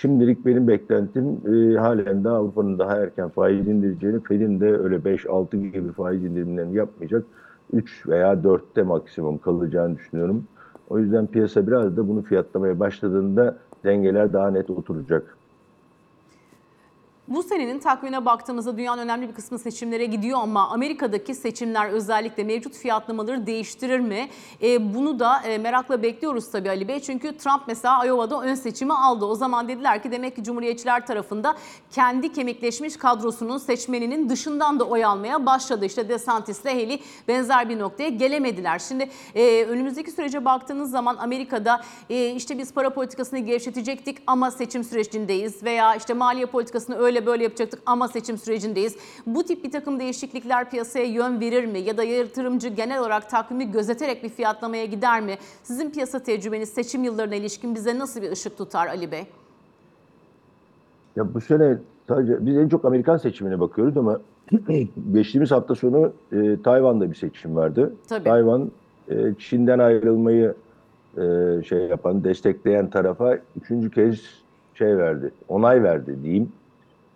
Şimdilik 0.00 0.46
benim 0.46 0.68
beklentim 0.68 1.24
e, 1.24 1.76
halen 1.76 2.24
de 2.24 2.28
Avrupa'nın 2.28 2.78
daha 2.78 2.96
erken 2.96 3.28
faiz 3.28 3.68
indireceğini, 3.68 4.22
Fed'in 4.22 4.60
de 4.60 4.76
öyle 4.76 4.96
5-6 4.96 5.72
gibi 5.72 5.92
faiz 5.92 6.24
indirimlerini 6.24 6.76
yapmayacak. 6.76 7.24
3 7.72 8.06
veya 8.08 8.32
4'te 8.32 8.82
maksimum 8.82 9.38
kalacağını 9.38 9.96
düşünüyorum. 9.96 10.44
O 10.88 10.98
yüzden 10.98 11.26
piyasa 11.26 11.66
biraz 11.66 11.96
da 11.96 12.08
bunu 12.08 12.22
fiyatlamaya 12.22 12.80
başladığında 12.80 13.56
dengeler 13.84 14.32
daha 14.32 14.50
net 14.50 14.70
oturacak. 14.70 15.36
Bu 17.28 17.42
senenin 17.42 17.78
takvimine 17.78 18.24
baktığımızda 18.24 18.76
dünyanın 18.76 19.02
önemli 19.02 19.28
bir 19.28 19.34
kısmı 19.34 19.58
seçimlere 19.58 20.06
gidiyor 20.06 20.38
ama 20.42 20.68
Amerika'daki 20.68 21.34
seçimler 21.34 21.90
özellikle 21.90 22.44
mevcut 22.44 22.74
fiyatlamaları 22.74 23.46
değiştirir 23.46 24.00
mi? 24.00 24.28
E, 24.62 24.94
bunu 24.94 25.18
da 25.18 25.40
e, 25.42 25.58
merakla 25.58 26.02
bekliyoruz 26.02 26.50
tabii 26.50 26.70
Ali 26.70 26.88
Bey. 26.88 27.00
Çünkü 27.00 27.36
Trump 27.36 27.62
mesela 27.66 28.06
Iowa'da 28.06 28.42
ön 28.42 28.54
seçimi 28.54 28.94
aldı. 28.94 29.24
O 29.24 29.34
zaman 29.34 29.68
dediler 29.68 30.02
ki 30.02 30.10
demek 30.10 30.36
ki 30.36 30.44
Cumhuriyetçiler 30.44 31.06
tarafında 31.06 31.56
kendi 31.90 32.32
kemikleşmiş 32.32 32.96
kadrosunun 32.96 33.58
seçmeninin 33.58 34.28
dışından 34.28 34.80
da 34.80 34.84
oy 34.84 35.04
almaya 35.04 35.46
başladı. 35.46 35.84
İşte 35.84 36.08
DeSantis'le 36.08 36.64
Haley 36.64 37.02
benzer 37.28 37.68
bir 37.68 37.78
noktaya 37.78 38.08
gelemediler. 38.08 38.78
Şimdi 38.78 39.10
e, 39.34 39.64
önümüzdeki 39.64 40.10
sürece 40.10 40.44
baktığınız 40.44 40.90
zaman 40.90 41.16
Amerika'da 41.16 41.80
e, 42.10 42.30
işte 42.30 42.58
biz 42.58 42.74
para 42.74 42.90
politikasını 42.90 43.38
gevşetecektik 43.38 44.18
ama 44.26 44.50
seçim 44.50 44.84
sürecindeyiz 44.84 45.62
veya 45.62 45.94
işte 45.94 46.14
maliye 46.14 46.46
politikasını 46.46 46.98
öyle 46.98 47.15
böyle 47.26 47.42
yapacaktık 47.42 47.82
ama 47.86 48.08
seçim 48.08 48.38
sürecindeyiz. 48.38 48.96
Bu 49.26 49.42
tip 49.42 49.64
bir 49.64 49.70
takım 49.70 50.00
değişiklikler 50.00 50.70
piyasaya 50.70 51.04
yön 51.04 51.40
verir 51.40 51.66
mi? 51.66 51.78
Ya 51.78 51.96
da 51.96 52.04
yatırımcı 52.04 52.68
genel 52.68 53.00
olarak 53.00 53.30
takvimi 53.30 53.70
gözeterek 53.70 54.22
bir 54.24 54.28
fiyatlamaya 54.28 54.84
gider 54.84 55.20
mi? 55.20 55.34
Sizin 55.62 55.90
piyasa 55.90 56.18
tecrübeniz 56.18 56.68
seçim 56.68 57.04
yıllarına 57.04 57.34
ilişkin 57.34 57.74
bize 57.74 57.98
nasıl 57.98 58.22
bir 58.22 58.32
ışık 58.32 58.58
tutar 58.58 58.86
Ali 58.86 59.12
Bey? 59.12 59.26
Ya 61.16 61.34
bu 61.34 61.40
sene 61.40 61.78
sadece 62.08 62.46
biz 62.46 62.56
en 62.56 62.68
çok 62.68 62.84
Amerikan 62.84 63.16
seçimine 63.16 63.60
bakıyoruz 63.60 63.96
ama 63.96 64.20
geçtiğimiz 65.12 65.50
hafta 65.50 65.74
sonu 65.74 66.12
e, 66.32 66.62
Tayvan'da 66.62 67.10
bir 67.10 67.14
seçim 67.14 67.56
vardı. 67.56 67.92
Tabii. 68.08 68.24
Tayvan 68.24 68.70
e, 69.10 69.14
Çin'den 69.38 69.78
ayrılmayı 69.78 70.54
e, 71.16 71.22
şey 71.62 71.78
yapan, 71.78 72.24
destekleyen 72.24 72.90
tarafa 72.90 73.38
üçüncü 73.60 73.90
kez 73.90 74.20
şey 74.74 74.96
verdi, 74.96 75.30
onay 75.48 75.82
verdi 75.82 76.22
diyeyim. 76.22 76.52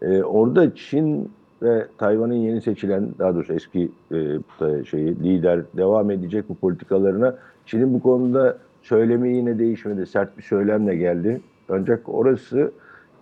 E, 0.02 0.22
orada 0.22 0.74
Çin 0.74 1.30
ve 1.62 1.86
Tayvan'ın 1.98 2.34
yeni 2.34 2.60
seçilen, 2.60 3.08
daha 3.18 3.34
doğrusu 3.34 3.52
eski 3.52 3.90
e, 4.12 4.84
şeyi 4.84 5.22
lider 5.22 5.60
devam 5.76 6.10
edecek 6.10 6.48
bu 6.48 6.54
politikalarına. 6.54 7.36
Çin'in 7.66 7.94
bu 7.94 8.02
konuda 8.02 8.58
söylemi 8.82 9.36
yine 9.36 9.58
değişmedi, 9.58 10.06
sert 10.06 10.38
bir 10.38 10.42
söylemle 10.42 10.96
geldi. 10.96 11.40
Ancak 11.68 12.08
orası 12.08 12.72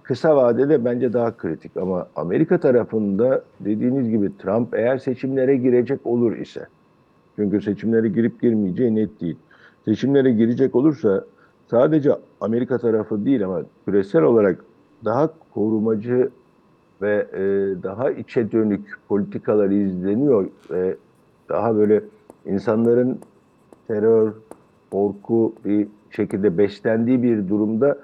kısa 0.02 0.36
vadede 0.36 0.84
bence 0.84 1.12
daha 1.12 1.36
kritik 1.36 1.76
ama 1.76 2.08
Amerika 2.16 2.60
tarafında 2.60 3.42
dediğiniz 3.60 4.10
gibi 4.10 4.38
Trump 4.38 4.74
eğer 4.74 4.98
seçimlere 4.98 5.56
girecek 5.56 6.06
olur 6.06 6.36
ise 6.36 6.66
çünkü 7.36 7.60
seçimlere 7.60 8.08
girip 8.08 8.42
girmeyeceği 8.42 8.94
net 8.94 9.20
değil. 9.20 9.36
Seçimlere 9.84 10.30
girecek 10.32 10.76
olursa 10.76 11.24
sadece 11.70 12.12
Amerika 12.40 12.78
tarafı 12.78 13.24
değil 13.24 13.44
ama 13.44 13.62
küresel 13.84 14.22
olarak 14.22 14.64
daha 15.04 15.30
korumacı 15.54 16.30
ve 17.02 17.26
e, 17.32 17.42
daha 17.82 18.10
içe 18.10 18.52
dönük 18.52 18.98
politikalar 19.08 19.70
izleniyor 19.70 20.46
ve 20.70 20.96
daha 21.48 21.76
böyle 21.76 22.02
insanların 22.46 23.18
terör, 23.88 24.32
korku 24.90 25.54
bir 25.64 25.88
şekilde 26.10 26.58
beslendiği 26.58 27.22
bir 27.22 27.48
durumda 27.48 27.98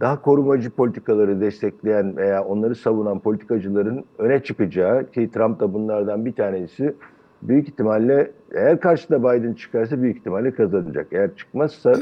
daha 0.00 0.22
korumacı 0.22 0.70
politikaları 0.70 1.40
destekleyen 1.40 2.16
veya 2.16 2.44
onları 2.44 2.74
savunan 2.74 3.18
politikacıların 3.18 4.04
öne 4.18 4.42
çıkacağı 4.42 5.10
ki 5.10 5.30
Trump 5.30 5.60
da 5.60 5.74
bunlardan 5.74 6.24
bir 6.24 6.32
tanesi 6.32 6.94
büyük 7.42 7.68
ihtimalle 7.68 8.30
eğer 8.52 8.80
karşısında 8.80 9.22
Biden 9.22 9.54
çıkarsa 9.54 10.02
büyük 10.02 10.16
ihtimalle 10.16 10.50
kazanacak. 10.50 11.06
Eğer 11.12 11.36
çıkmazsa 11.36 11.94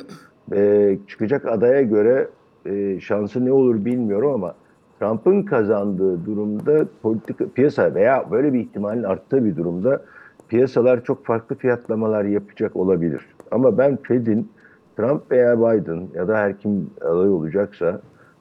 e, 0.52 0.98
çıkacak 1.08 1.46
adaya 1.46 1.82
göre 1.82 2.28
e, 2.66 3.00
şansı 3.00 3.44
ne 3.44 3.52
olur 3.52 3.84
bilmiyorum 3.84 4.30
ama 4.30 4.54
Trump'ın 5.02 5.42
kazandığı 5.42 6.26
durumda 6.26 6.86
politika 7.02 7.44
piyasa 7.54 7.94
veya 7.94 8.30
böyle 8.30 8.52
bir 8.52 8.60
ihtimalin 8.60 9.02
arttığı 9.02 9.44
bir 9.44 9.56
durumda 9.56 10.02
piyasalar 10.48 11.04
çok 11.04 11.24
farklı 11.24 11.56
fiyatlamalar 11.56 12.24
yapacak 12.24 12.76
olabilir. 12.76 13.26
Ama 13.50 13.78
ben 13.78 13.98
Fed'in 14.02 14.48
Trump 14.96 15.30
veya 15.30 15.58
Biden 15.58 16.08
ya 16.14 16.28
da 16.28 16.36
her 16.36 16.58
kim 16.58 16.90
aday 17.00 17.28
olacaksa 17.28 18.00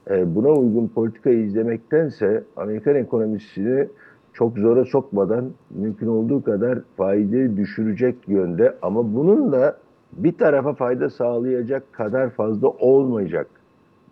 e, 0.09 0.35
buna 0.35 0.49
uygun 0.49 0.87
politikayı 0.87 1.45
izlemektense 1.45 2.43
Amerikan 2.57 2.95
ekonomisini 2.95 3.87
çok 4.33 4.57
zora 4.57 4.85
sokmadan 4.85 5.51
mümkün 5.69 6.07
olduğu 6.07 6.43
kadar 6.43 6.79
faizleri 6.97 7.57
düşürecek 7.57 8.15
yönde 8.27 8.75
ama 8.81 9.15
bunun 9.15 9.51
da 9.51 9.77
bir 10.13 10.37
tarafa 10.37 10.73
fayda 10.73 11.09
sağlayacak 11.09 11.93
kadar 11.93 12.29
fazla 12.29 12.67
olmayacak 12.67 13.47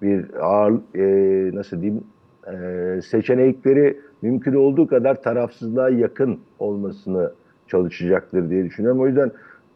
bir 0.02 0.26
ağır 0.40 0.74
e, 0.96 1.56
nasıl 1.56 1.82
diyeyim 1.82 2.04
e, 2.48 3.02
seçenekleri 3.02 4.00
mümkün 4.22 4.54
olduğu 4.54 4.88
kadar 4.88 5.22
tarafsızlığa 5.22 5.90
yakın 5.90 6.40
olmasını 6.60 7.32
çalışacaktır 7.68 8.50
diye 8.50 8.66
düşünüyorum. 8.66 9.02
O 9.02 9.08
yüzden 9.08 9.32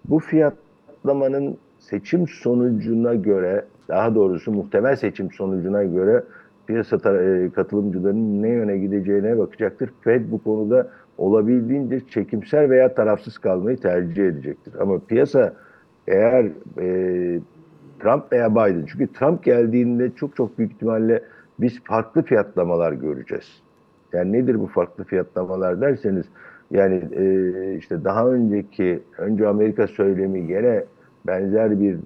bu 0.05 0.19
fiyatlamanın 0.19 1.57
seçim 1.79 2.27
sonucuna 2.27 3.15
göre 3.15 3.65
daha 3.87 4.15
doğrusu 4.15 4.51
muhtemel 4.51 4.95
seçim 4.95 5.31
sonucuna 5.31 5.83
göre 5.83 6.23
piyasa 6.67 6.95
e, 6.95 7.49
katılımcılarının 7.55 8.43
ne 8.43 8.49
yöne 8.49 8.77
gideceğine 8.77 9.37
bakacaktır. 9.37 9.89
Fed 10.01 10.31
bu 10.31 10.43
konuda 10.43 10.87
olabildiğince 11.17 12.01
çekimser 12.09 12.69
veya 12.69 12.93
tarafsız 12.93 13.37
kalmayı 13.37 13.77
tercih 13.77 14.25
edecektir. 14.25 14.73
Ama 14.79 14.99
piyasa 14.99 15.53
eğer 16.07 16.45
e, 16.79 17.39
Trump 17.99 18.31
veya 18.31 18.51
Biden 18.51 18.85
çünkü 18.91 19.13
Trump 19.13 19.43
geldiğinde 19.43 20.11
çok 20.15 20.35
çok 20.35 20.57
büyük 20.57 20.71
ihtimalle 20.71 21.23
biz 21.59 21.83
farklı 21.83 22.21
fiyatlamalar 22.21 22.91
göreceğiz. 22.91 23.61
Yani 24.13 24.31
nedir 24.31 24.59
bu 24.59 24.67
farklı 24.67 25.03
fiyatlamalar 25.03 25.81
derseniz 25.81 26.25
yani 26.71 27.01
e, 27.15 27.75
işte 27.77 28.03
daha 28.03 28.27
önceki 28.27 28.99
önce 29.17 29.47
Amerika 29.47 29.87
söylemi 29.87 30.47
gene 30.47 30.83
benzer 31.27 31.79
bir 31.79 31.97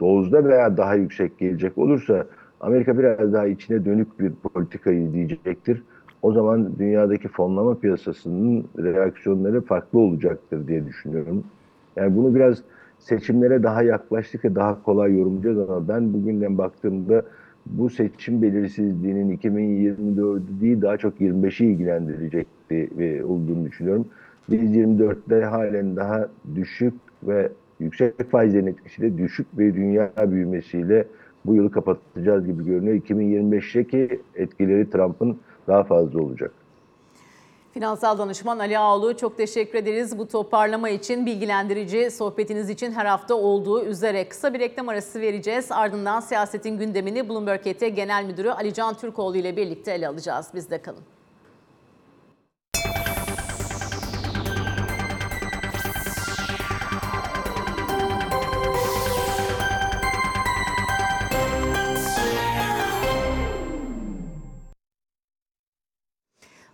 dozda 0.00 0.44
veya 0.44 0.76
daha 0.76 0.94
yüksek 0.94 1.38
gelecek 1.38 1.78
olursa 1.78 2.26
Amerika 2.60 2.98
biraz 2.98 3.32
daha 3.32 3.46
içine 3.46 3.84
dönük 3.84 4.20
bir 4.20 4.32
politika 4.32 4.90
izleyecektir. 4.90 5.82
O 6.22 6.32
zaman 6.32 6.78
dünyadaki 6.78 7.28
fonlama 7.28 7.78
piyasasının 7.78 8.64
reaksiyonları 8.78 9.60
farklı 9.60 9.98
olacaktır 9.98 10.68
diye 10.68 10.86
düşünüyorum. 10.86 11.44
Yani 11.96 12.16
bunu 12.16 12.34
biraz 12.34 12.62
seçimlere 12.98 13.62
daha 13.62 13.82
yaklaştıkça 13.82 14.54
daha 14.54 14.82
kolay 14.82 15.18
yorumlayacağız 15.18 15.58
ama 15.70 15.88
ben 15.88 16.12
bugünden 16.14 16.58
baktığımda 16.58 17.22
bu 17.66 17.90
seçim 17.90 18.42
belirsizliğinin 18.42 19.36
2024'ü 19.36 20.60
değil 20.60 20.82
daha 20.82 20.96
çok 20.96 21.20
25'i 21.20 21.66
ilgilendirecekti 21.66 22.88
ve 22.98 23.24
olduğunu 23.24 23.66
düşünüyorum. 23.66 24.06
Biz 24.50 24.76
24'te 24.76 25.44
halen 25.44 25.96
daha 25.96 26.28
düşük 26.54 26.94
ve 27.22 27.48
yüksek 27.80 28.30
faizlerin 28.30 28.66
etkisiyle 28.66 29.18
düşük 29.18 29.58
bir 29.58 29.74
dünya 29.74 30.12
büyümesiyle 30.30 31.06
bu 31.46 31.54
yılı 31.54 31.70
kapatacağız 31.70 32.46
gibi 32.46 32.64
görünüyor. 32.64 32.96
2025'teki 32.96 34.20
etkileri 34.34 34.90
Trump'ın 34.90 35.38
daha 35.68 35.84
fazla 35.84 36.22
olacak. 36.22 36.52
Finansal 37.74 38.18
danışman 38.18 38.58
Ali 38.58 38.78
Ağoğlu 38.78 39.16
çok 39.16 39.36
teşekkür 39.36 39.78
ederiz 39.78 40.18
bu 40.18 40.28
toparlama 40.28 40.88
için, 40.88 41.26
bilgilendirici 41.26 42.10
sohbetiniz 42.10 42.70
için 42.70 42.92
her 42.92 43.06
hafta 43.06 43.34
olduğu 43.34 43.84
üzere. 43.84 44.28
Kısa 44.28 44.54
bir 44.54 44.60
reklam 44.60 44.88
arası 44.88 45.20
vereceğiz. 45.20 45.72
Ardından 45.72 46.20
siyasetin 46.20 46.78
gündemini 46.78 47.28
Bloomberg 47.28 47.66
ET 47.66 47.80
Genel 47.80 48.24
Müdürü 48.24 48.50
Ali 48.50 48.74
Can 48.74 48.94
Türkoğlu 48.94 49.36
ile 49.36 49.56
birlikte 49.56 49.92
ele 49.92 50.08
alacağız. 50.08 50.48
Bizde 50.54 50.82
kalın. 50.82 51.02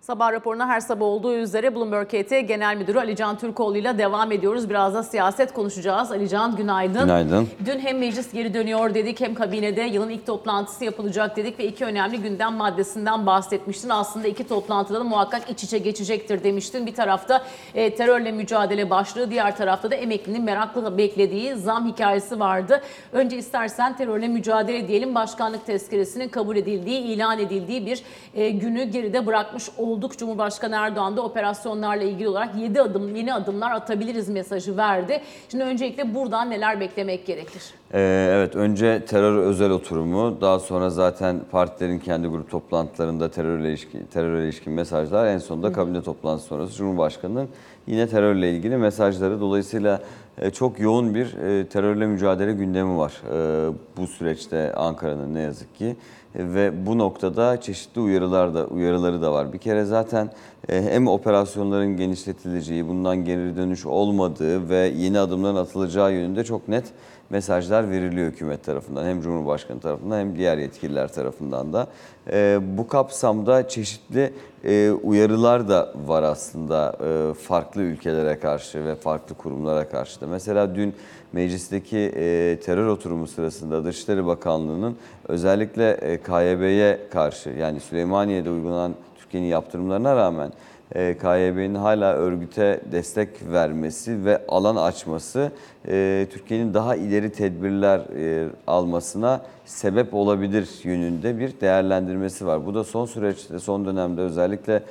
Sabah 0.08 0.32
raporuna 0.32 0.68
her 0.68 0.80
sabah 0.80 1.06
olduğu 1.06 1.34
üzere 1.34 1.74
Bloomberg 1.74 2.06
KT 2.06 2.30
Genel 2.30 2.76
Müdürü 2.76 2.98
Alican 2.98 3.38
Türkoğlu 3.38 3.76
ile 3.76 3.98
devam 3.98 4.32
ediyoruz. 4.32 4.70
Biraz 4.70 4.94
da 4.94 5.02
siyaset 5.02 5.52
konuşacağız. 5.52 6.12
Alican 6.12 6.56
günaydın. 6.56 7.02
Günaydın. 7.02 7.48
Dün 7.66 7.78
hem 7.78 7.98
meclis 7.98 8.32
geri 8.32 8.54
dönüyor 8.54 8.94
dedik 8.94 9.20
hem 9.20 9.34
kabinede 9.34 9.82
yılın 9.82 10.08
ilk 10.08 10.26
toplantısı 10.26 10.84
yapılacak 10.84 11.36
dedik 11.36 11.58
ve 11.58 11.64
iki 11.66 11.84
önemli 11.84 12.18
gündem 12.18 12.52
maddesinden 12.52 13.26
bahsetmiştin. 13.26 13.88
Aslında 13.88 14.28
iki 14.28 14.48
toplantıda 14.48 15.00
da 15.00 15.04
muhakkak 15.04 15.50
iç 15.50 15.64
içe 15.64 15.78
geçecektir 15.78 16.44
demiştin. 16.44 16.86
Bir 16.86 16.94
tarafta 16.94 17.44
e, 17.74 17.94
terörle 17.94 18.32
mücadele 18.32 18.90
başlığı, 18.90 19.30
diğer 19.30 19.56
tarafta 19.56 19.90
da 19.90 19.94
emeklinin 19.94 20.42
merakla 20.42 20.98
beklediği 20.98 21.54
zam 21.54 21.88
hikayesi 21.88 22.40
vardı. 22.40 22.82
Önce 23.12 23.36
istersen 23.38 23.96
terörle 23.96 24.28
mücadele 24.28 24.88
diyelim 24.88 25.14
başkanlık 25.14 25.66
tezkeresinin 25.66 26.28
kabul 26.28 26.56
edildiği, 26.56 27.00
ilan 27.00 27.38
edildiği 27.38 27.86
bir 27.86 28.02
e, 28.34 28.50
günü 28.50 28.84
geride 28.84 29.26
bırakmış 29.26 29.64
olduk. 29.76 29.97
Cumhurbaşkanı 30.18 30.76
Erdoğan 30.76 31.16
da 31.16 31.22
operasyonlarla 31.22 32.04
ilgili 32.04 32.28
olarak 32.28 32.56
7 32.56 32.80
adım, 32.80 33.16
yeni 33.16 33.34
adımlar 33.34 33.72
atabiliriz 33.72 34.28
mesajı 34.28 34.76
verdi. 34.76 35.20
Şimdi 35.48 35.64
öncelikle 35.64 36.14
buradan 36.14 36.50
neler 36.50 36.80
beklemek 36.80 37.26
gerekir? 37.26 37.62
Ee, 37.92 38.28
evet 38.32 38.56
önce 38.56 39.04
terör 39.04 39.36
özel 39.36 39.70
oturumu 39.70 40.40
daha 40.40 40.58
sonra 40.58 40.90
zaten 40.90 41.40
partilerin 41.50 41.98
kendi 41.98 42.28
grup 42.28 42.50
toplantılarında 42.50 43.30
terörle 43.30 43.68
ilişkin, 43.68 44.06
terörle 44.12 44.44
ilişkin 44.44 44.72
mesajlar 44.72 45.26
en 45.26 45.38
sonunda 45.38 45.72
kabine 45.72 46.02
toplantısı 46.02 46.48
sonrası 46.48 46.76
Cumhurbaşkanı'nın 46.76 47.48
yine 47.86 48.08
terörle 48.08 48.50
ilgili 48.50 48.76
mesajları 48.76 49.40
dolayısıyla 49.40 50.00
e, 50.38 50.50
çok 50.50 50.80
yoğun 50.80 51.14
bir 51.14 51.36
e, 51.36 51.66
terörle 51.66 52.06
mücadele 52.06 52.52
gündemi 52.52 52.98
var 52.98 53.22
e, 53.32 53.72
bu 53.96 54.06
süreçte 54.06 54.74
Ankara'nın 54.74 55.34
ne 55.34 55.40
yazık 55.40 55.74
ki 55.74 55.96
ve 56.38 56.86
bu 56.86 56.98
noktada 56.98 57.60
çeşitli 57.60 58.00
uyarılar 58.00 58.54
da 58.54 58.66
uyarıları 58.66 59.22
da 59.22 59.32
var. 59.32 59.52
Bir 59.52 59.58
kere 59.58 59.84
zaten 59.84 60.30
e, 60.68 60.82
hem 60.82 61.08
operasyonların 61.08 61.96
genişletileceği, 61.96 62.88
bundan 62.88 63.24
geri 63.24 63.56
dönüş 63.56 63.86
olmadığı 63.86 64.68
ve 64.68 64.92
yeni 64.96 65.18
adımların 65.18 65.56
atılacağı 65.56 66.12
yönünde 66.12 66.44
çok 66.44 66.68
net 66.68 66.84
mesajlar 67.30 67.90
veriliyor 67.90 68.32
hükümet 68.32 68.64
tarafından. 68.64 69.04
Hem 69.04 69.20
Cumhurbaşkanı 69.20 69.80
tarafından 69.80 70.18
hem 70.18 70.36
diğer 70.36 70.58
yetkililer 70.58 71.12
tarafından 71.12 71.72
da. 71.72 71.86
Ee, 72.30 72.58
bu 72.78 72.88
kapsamda 72.88 73.68
çeşitli 73.68 74.32
e, 74.64 74.90
uyarılar 74.90 75.68
da 75.68 75.92
var 76.06 76.22
aslında 76.22 76.96
e, 77.04 77.34
farklı 77.34 77.82
ülkelere 77.82 78.38
karşı 78.38 78.84
ve 78.84 78.94
farklı 78.94 79.34
kurumlara 79.34 79.88
karşı 79.88 80.20
da. 80.20 80.26
Mesela 80.26 80.74
dün 80.74 80.94
meclisteki 81.32 81.98
e, 81.98 82.58
terör 82.64 82.86
oturumu 82.86 83.26
sırasında 83.26 83.84
Dışişleri 83.84 84.26
Bakanlığı'nın 84.26 84.96
özellikle 85.28 85.90
e, 85.90 86.18
KYB'ye 86.22 87.00
karşı 87.10 87.50
yani 87.50 87.80
Süleymaniye'de 87.80 88.50
uygulanan 88.50 88.94
Türkiye'nin 89.18 89.48
yaptırımlarına 89.48 90.16
rağmen 90.16 90.48
e, 90.48 90.52
KYB'nin 90.94 91.74
hala 91.74 92.14
örgüte 92.14 92.80
destek 92.92 93.28
vermesi 93.52 94.24
ve 94.24 94.42
alan 94.48 94.76
açması 94.76 95.52
e, 95.88 96.26
Türkiye'nin 96.30 96.74
daha 96.74 96.96
ileri 96.96 97.32
tedbirler 97.32 98.00
e, 98.16 98.48
almasına 98.66 99.40
sebep 99.64 100.14
olabilir 100.14 100.68
yönünde 100.82 101.38
bir 101.38 101.60
değerlendirmesi 101.60 102.46
var. 102.46 102.66
Bu 102.66 102.74
da 102.74 102.84
son 102.84 103.06
süreçte, 103.06 103.58
son 103.58 103.86
dönemde 103.86 104.20
özellikle 104.20 104.74
e, 104.74 104.82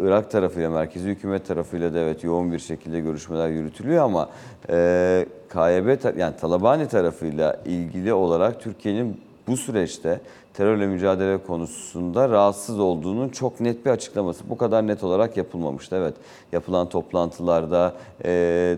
Irak 0.00 0.30
tarafıyla, 0.30 0.70
merkezi 0.70 1.08
hükümet 1.08 1.46
tarafıyla 1.46 1.94
da 1.94 1.98
evet 1.98 2.24
yoğun 2.24 2.52
bir 2.52 2.58
şekilde 2.58 3.00
görüşmeler 3.00 3.48
yürütülüyor 3.48 4.04
ama 4.04 4.28
e, 4.70 5.26
KYB 5.48 6.18
yani 6.18 6.36
Talabani 6.36 6.88
tarafıyla 6.88 7.56
ilgili 7.64 8.12
olarak 8.12 8.60
Türkiye'nin 8.60 9.20
bu 9.46 9.56
süreçte 9.56 10.20
terörle 10.54 10.86
mücadele 10.86 11.38
konusunda 11.42 12.28
rahatsız 12.28 12.80
olduğunun 12.80 13.28
çok 13.28 13.60
net 13.60 13.86
bir 13.86 13.90
açıklaması. 13.90 14.50
Bu 14.50 14.56
kadar 14.56 14.86
net 14.86 15.04
olarak 15.04 15.36
yapılmamıştı. 15.36 15.96
Evet 15.96 16.14
yapılan 16.52 16.88
toplantılarda 16.88 17.94
e, 18.24 18.76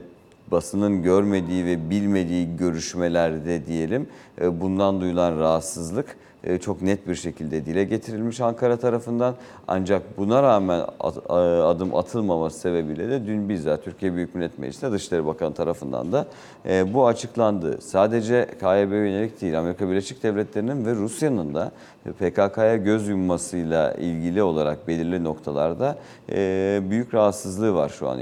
basının 0.51 1.03
görmediği 1.03 1.65
ve 1.65 1.91
bilmediği 1.91 2.57
görüşmelerde 2.57 3.67
diyelim 3.67 4.09
e, 4.41 4.61
bundan 4.61 5.01
duyulan 5.01 5.39
rahatsızlık 5.39 6.17
çok 6.61 6.83
net 6.83 7.09
bir 7.09 7.15
şekilde 7.15 7.67
dile 7.67 7.85
getirilmiş 7.85 8.41
Ankara 8.41 8.77
tarafından. 8.77 9.35
Ancak 9.69 10.19
buna 10.19 10.43
rağmen 10.43 10.81
a- 11.01 11.69
adım 11.69 11.95
atılmaması 11.95 12.59
sebebiyle 12.59 13.11
de 13.11 13.27
dün 13.27 13.49
bizzat 13.49 13.85
Türkiye 13.85 14.15
Büyük 14.15 14.35
Millet 14.35 14.59
Meclisi'nde 14.59 14.93
Dışişleri 14.93 15.27
Bakanı 15.27 15.55
tarafından 15.55 16.13
da 16.13 16.27
e, 16.69 16.95
bu 16.95 17.07
açıklandı. 17.07 17.81
Sadece 17.81 18.47
KYB'ye 18.61 19.01
yönelik 19.01 19.41
değil 19.41 19.59
Amerika 19.59 19.89
Birleşik 19.89 20.23
Devletleri'nin 20.23 20.87
ve 20.87 20.95
Rusya'nın 20.95 21.55
da 21.55 21.71
PKK'ya 22.19 22.77
göz 22.77 23.09
yummasıyla 23.09 23.93
ilgili 23.95 24.43
olarak 24.43 24.89
belirli 24.89 25.25
noktalarda 25.25 25.99
e, 26.33 26.81
büyük 26.91 27.15
rahatsızlığı 27.15 27.75
var 27.75 27.89
şu 27.89 28.09
an 28.09 28.21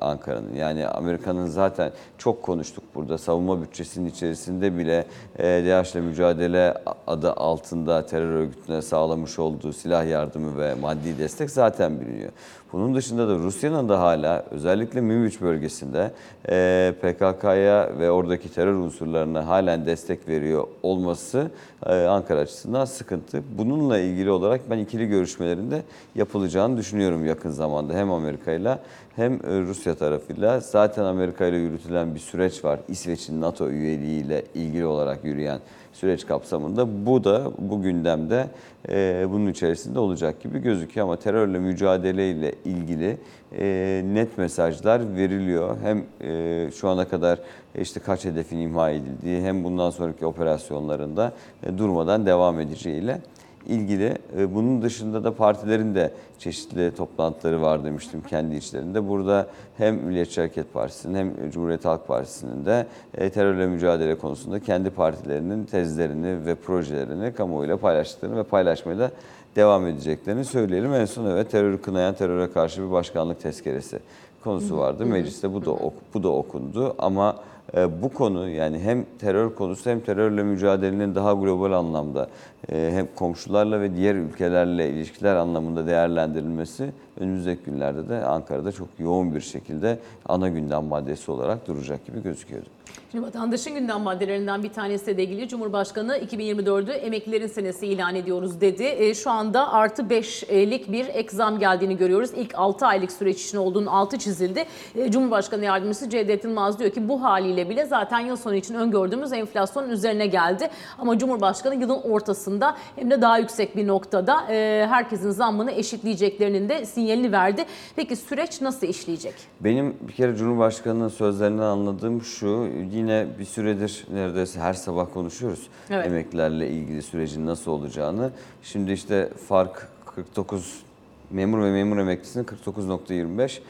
Ankara'nın. 0.00 0.54
Yani 0.54 0.88
Amerika'nın 0.88 1.46
zaten 1.46 1.92
çok 2.18 2.42
konuştuk 2.42 2.84
burada 2.94 3.18
savunma 3.18 3.62
bütçesinin 3.62 4.10
içerisinde 4.10 4.78
bile 4.78 5.04
e, 5.38 5.44
DAEŞ'le 5.44 5.94
mücadele 5.94 6.74
adı 7.06 7.32
altında 7.32 7.57
terör 8.06 8.32
örgütüne 8.32 8.82
sağlamış 8.82 9.38
olduğu 9.38 9.72
silah 9.72 10.08
yardımı 10.08 10.58
ve 10.58 10.74
maddi 10.74 11.18
destek 11.18 11.50
zaten 11.50 12.00
biliniyor. 12.00 12.30
Bunun 12.72 12.94
dışında 12.94 13.28
da 13.28 13.34
Rusya'nın 13.34 13.88
da 13.88 14.00
hala 14.00 14.44
özellikle 14.50 15.00
Münbiç 15.00 15.40
bölgesinde 15.40 16.12
e, 16.48 16.94
PKK'ya 17.02 17.90
ve 17.98 18.10
oradaki 18.10 18.54
terör 18.54 18.74
unsurlarına 18.74 19.46
halen 19.46 19.86
destek 19.86 20.28
veriyor 20.28 20.66
olması 20.82 21.50
e, 21.86 21.94
Ankara 21.94 22.40
açısından 22.40 22.84
sıkıntı. 22.84 23.42
Bununla 23.58 23.98
ilgili 23.98 24.30
olarak 24.30 24.60
ben 24.70 24.78
ikili 24.78 25.08
görüşmelerinde 25.08 25.82
yapılacağını 26.14 26.76
düşünüyorum 26.76 27.26
yakın 27.26 27.50
zamanda 27.50 27.94
hem 27.94 28.12
Amerika 28.12 28.52
ile 28.52 28.78
hem 29.16 29.32
e, 29.34 29.60
Rusya 29.60 29.94
tarafıyla. 29.94 30.60
Zaten 30.60 31.04
Amerika 31.04 31.46
ile 31.46 31.56
yürütülen 31.56 32.14
bir 32.14 32.20
süreç 32.20 32.64
var. 32.64 32.80
İsveç'in 32.88 33.40
NATO 33.40 33.68
üyeliğiyle 33.68 34.44
ilgili 34.54 34.86
olarak 34.86 35.24
yürüyen 35.24 35.60
süreç 35.98 36.26
kapsamında 36.26 37.06
bu 37.06 37.24
da 37.24 37.50
bu 37.58 37.82
gündemde 37.82 38.46
e, 38.88 39.26
bunun 39.30 39.50
içerisinde 39.50 39.98
olacak 39.98 40.42
gibi 40.42 40.58
gözüküyor 40.58 41.06
ama 41.06 41.16
terörle 41.16 41.58
mücadele 41.58 42.30
ile 42.30 42.54
ilgili 42.64 43.18
e, 43.58 44.02
net 44.12 44.38
mesajlar 44.38 45.16
veriliyor. 45.16 45.76
Hem 45.82 46.04
e, 46.20 46.70
şu 46.70 46.88
ana 46.88 47.08
kadar 47.08 47.38
işte 47.80 48.00
kaç 48.00 48.24
hedefin 48.24 48.58
imha 48.58 48.90
edildiği 48.90 49.42
hem 49.42 49.64
bundan 49.64 49.90
sonraki 49.90 50.26
operasyonlarında 50.26 51.32
e, 51.62 51.78
durmadan 51.78 52.26
devam 52.26 52.60
edeceğiyle 52.60 53.20
ilgili. 53.66 54.18
E, 54.38 54.54
Bunun 54.54 54.82
dışında 54.82 55.24
da 55.24 55.34
partilerin 55.34 55.94
de 55.94 56.12
çeşitli 56.38 56.94
toplantıları 56.96 57.62
var 57.62 57.84
demiştim 57.84 58.22
kendi 58.28 58.56
içlerinde. 58.56 59.08
Burada 59.08 59.46
hem 59.76 59.94
Milliyetçi 59.94 60.40
Hareket 60.40 60.72
Partisi'nin 60.72 61.14
hem 61.14 61.50
Cumhuriyet 61.50 61.84
Halk 61.84 62.08
Partisi'nin 62.08 62.66
de 62.66 62.86
e, 63.14 63.30
terörle 63.30 63.66
mücadele 63.66 64.14
konusunda 64.14 64.60
kendi 64.60 64.90
partilerinin 64.90 65.64
tezlerini 65.64 66.46
ve 66.46 66.54
projelerini 66.54 67.32
kamuoyuyla 67.34 67.76
paylaştıklarını 67.76 68.36
ve 68.36 68.42
paylaşmaya 68.42 68.98
da 68.98 69.10
devam 69.56 69.86
edeceklerini 69.86 70.44
söyleyelim. 70.44 70.94
En 70.94 71.04
son 71.04 71.26
evet 71.26 71.50
terörü 71.50 71.80
kınayan 71.82 72.14
teröre 72.14 72.52
karşı 72.52 72.86
bir 72.86 72.90
başkanlık 72.90 73.40
tezkeresi 73.40 73.98
konusu 74.44 74.78
vardı. 74.78 75.06
Mecliste 75.06 75.54
bu 75.54 75.64
da 75.66 75.70
bu 76.14 76.22
da 76.22 76.28
okundu 76.28 76.94
ama 76.98 77.36
bu 77.74 78.08
konu 78.08 78.48
yani 78.48 78.78
hem 78.78 79.06
terör 79.18 79.54
konusu 79.54 79.90
hem 79.90 80.00
terörle 80.00 80.42
mücadelenin 80.42 81.14
daha 81.14 81.32
global 81.32 81.72
anlamda 81.72 82.28
e, 82.72 82.90
hem 82.94 83.08
komşularla 83.14 83.80
ve 83.80 83.96
diğer 83.96 84.14
ülkelerle 84.14 84.90
ilişkiler 84.90 85.36
anlamında 85.36 85.86
değerlendirilmesi 85.86 86.92
önümüzdeki 87.20 87.62
günlerde 87.64 88.08
de 88.08 88.24
Ankara'da 88.24 88.72
çok 88.72 88.88
yoğun 88.98 89.34
bir 89.34 89.40
şekilde 89.40 89.98
ana 90.26 90.48
gündem 90.48 90.84
maddesi 90.84 91.30
olarak 91.30 91.68
duracak 91.68 92.06
gibi 92.06 92.22
gözüküyordu. 92.22 92.68
Şimdi 93.12 93.26
vatandaşın 93.26 93.74
gündem 93.74 94.00
maddelerinden 94.00 94.62
bir 94.62 94.72
tanesi 94.72 95.16
de 95.16 95.24
ilgili 95.24 95.48
Cumhurbaşkanı 95.48 96.18
2024'ü 96.18 96.92
emeklilerin 96.92 97.46
senesi 97.46 97.86
ilan 97.86 98.14
ediyoruz 98.14 98.60
dedi. 98.60 98.84
E, 98.84 99.14
şu 99.14 99.30
anda 99.30 99.72
artı 99.72 100.02
5'lik 100.02 100.92
bir 100.92 101.06
ek 101.06 101.28
zam 101.36 101.58
geldiğini 101.58 101.96
görüyoruz. 101.96 102.30
İlk 102.36 102.54
6 102.54 102.86
aylık 102.86 103.12
süreç 103.12 103.44
için 103.44 103.58
olduğunun 103.58 103.86
altı 103.86 104.18
çizildi. 104.18 104.64
E, 104.94 105.10
Cumhurbaşkanı 105.10 105.64
Yardımcısı 105.64 106.10
Cevdet 106.10 106.44
Yılmaz 106.44 106.78
diyor 106.78 106.90
ki 106.90 107.08
bu 107.08 107.22
haliyle 107.22 107.70
bile 107.70 107.86
zaten 107.86 108.20
yıl 108.20 108.36
sonu 108.36 108.54
için 108.54 108.74
öngördüğümüz 108.74 109.32
enflasyonun 109.32 109.88
üzerine 109.88 110.26
geldi. 110.26 110.70
Ama 110.98 111.18
Cumhurbaşkanı 111.18 111.74
yılın 111.74 112.02
ortasında 112.02 112.76
hem 112.96 113.10
de 113.10 113.22
daha 113.22 113.38
yüksek 113.38 113.76
bir 113.76 113.86
noktada 113.86 114.46
e, 114.50 114.86
herkesin 114.88 115.30
zammını 115.30 115.70
eşitleyeceklerinin 115.70 116.68
de 116.68 116.86
sinyalini 117.08 117.32
verdi. 117.32 117.64
Peki 117.96 118.16
süreç 118.16 118.60
nasıl 118.60 118.86
işleyecek? 118.86 119.34
Benim 119.60 119.94
bir 120.08 120.12
kere 120.12 120.36
Cumhurbaşkanı'nın 120.36 121.08
sözlerinden 121.08 121.62
anladığım 121.62 122.22
şu, 122.22 122.68
yine 122.92 123.26
bir 123.38 123.44
süredir 123.44 124.06
neredeyse 124.12 124.60
her 124.60 124.72
sabah 124.74 125.06
konuşuyoruz 125.14 125.66
Evet. 125.90 126.06
emeklilerle 126.06 126.68
ilgili 126.70 127.02
sürecin 127.02 127.46
nasıl 127.46 127.70
olacağını. 127.70 128.30
Şimdi 128.62 128.92
işte 128.92 129.28
fark 129.48 129.88
49 130.14 130.82
memur 131.30 131.58
ve 131.64 131.70
memur 131.72 131.98
emeklisinin 131.98 132.44
49.25, 132.44 133.58
e, 133.58 133.60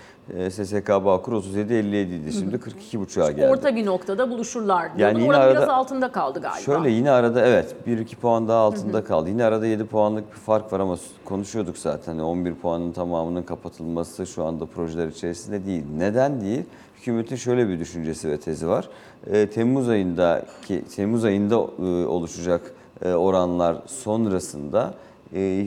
SSK 0.50 0.88
Bağkur 0.88 1.32
37.57 1.32 2.14
idi. 2.14 2.32
Şimdi 2.32 2.56
42.5'a 2.56 3.30
geldi. 3.30 3.48
Orta 3.52 3.76
bir 3.76 3.86
noktada 3.86 4.30
buluşurlar. 4.30 4.90
Yani 4.98 5.22
yine 5.22 5.36
arada- 5.36 5.50
biraz 5.56 5.68
altında 5.68 6.12
kaldı 6.12 6.40
galiba. 6.40 6.60
Şöyle 6.60 6.90
yine 6.90 7.10
arada 7.10 7.46
evet 7.46 7.74
1-2 7.86 8.16
puan 8.16 8.48
daha 8.48 8.58
altında 8.58 9.04
kaldı. 9.04 9.28
Yine 9.30 9.44
arada 9.44 9.66
7 9.66 9.84
puanlık 9.86 10.30
bir 10.34 10.38
fark 10.38 10.72
var 10.72 10.80
ama 10.80 10.96
konuşuyorduk 11.24 11.78
zaten. 11.78 12.12
Hani 12.12 12.22
11 12.22 12.54
puanın 12.54 12.92
tamamının 12.92 13.42
kapatılması 13.42 14.26
şu 14.26 14.44
anda 14.44 14.66
projeler 14.66 15.08
içerisinde 15.08 15.66
değil. 15.66 15.84
Neden 15.98 16.40
değil? 16.40 16.62
Hükümetin 16.96 17.36
şöyle 17.36 17.68
bir 17.68 17.78
düşüncesi 17.80 18.28
ve 18.30 18.40
tezi 18.40 18.68
var. 18.68 18.88
Ee, 19.26 19.50
Temmuz 19.50 19.88
ayındaki 19.88 20.84
Temmuz 20.96 21.24
ayında 21.24 21.54
e, 21.54 22.06
oluşacak 22.06 22.60
e, 23.02 23.12
oranlar 23.12 23.76
sonrasında 23.86 24.94
e, 25.34 25.66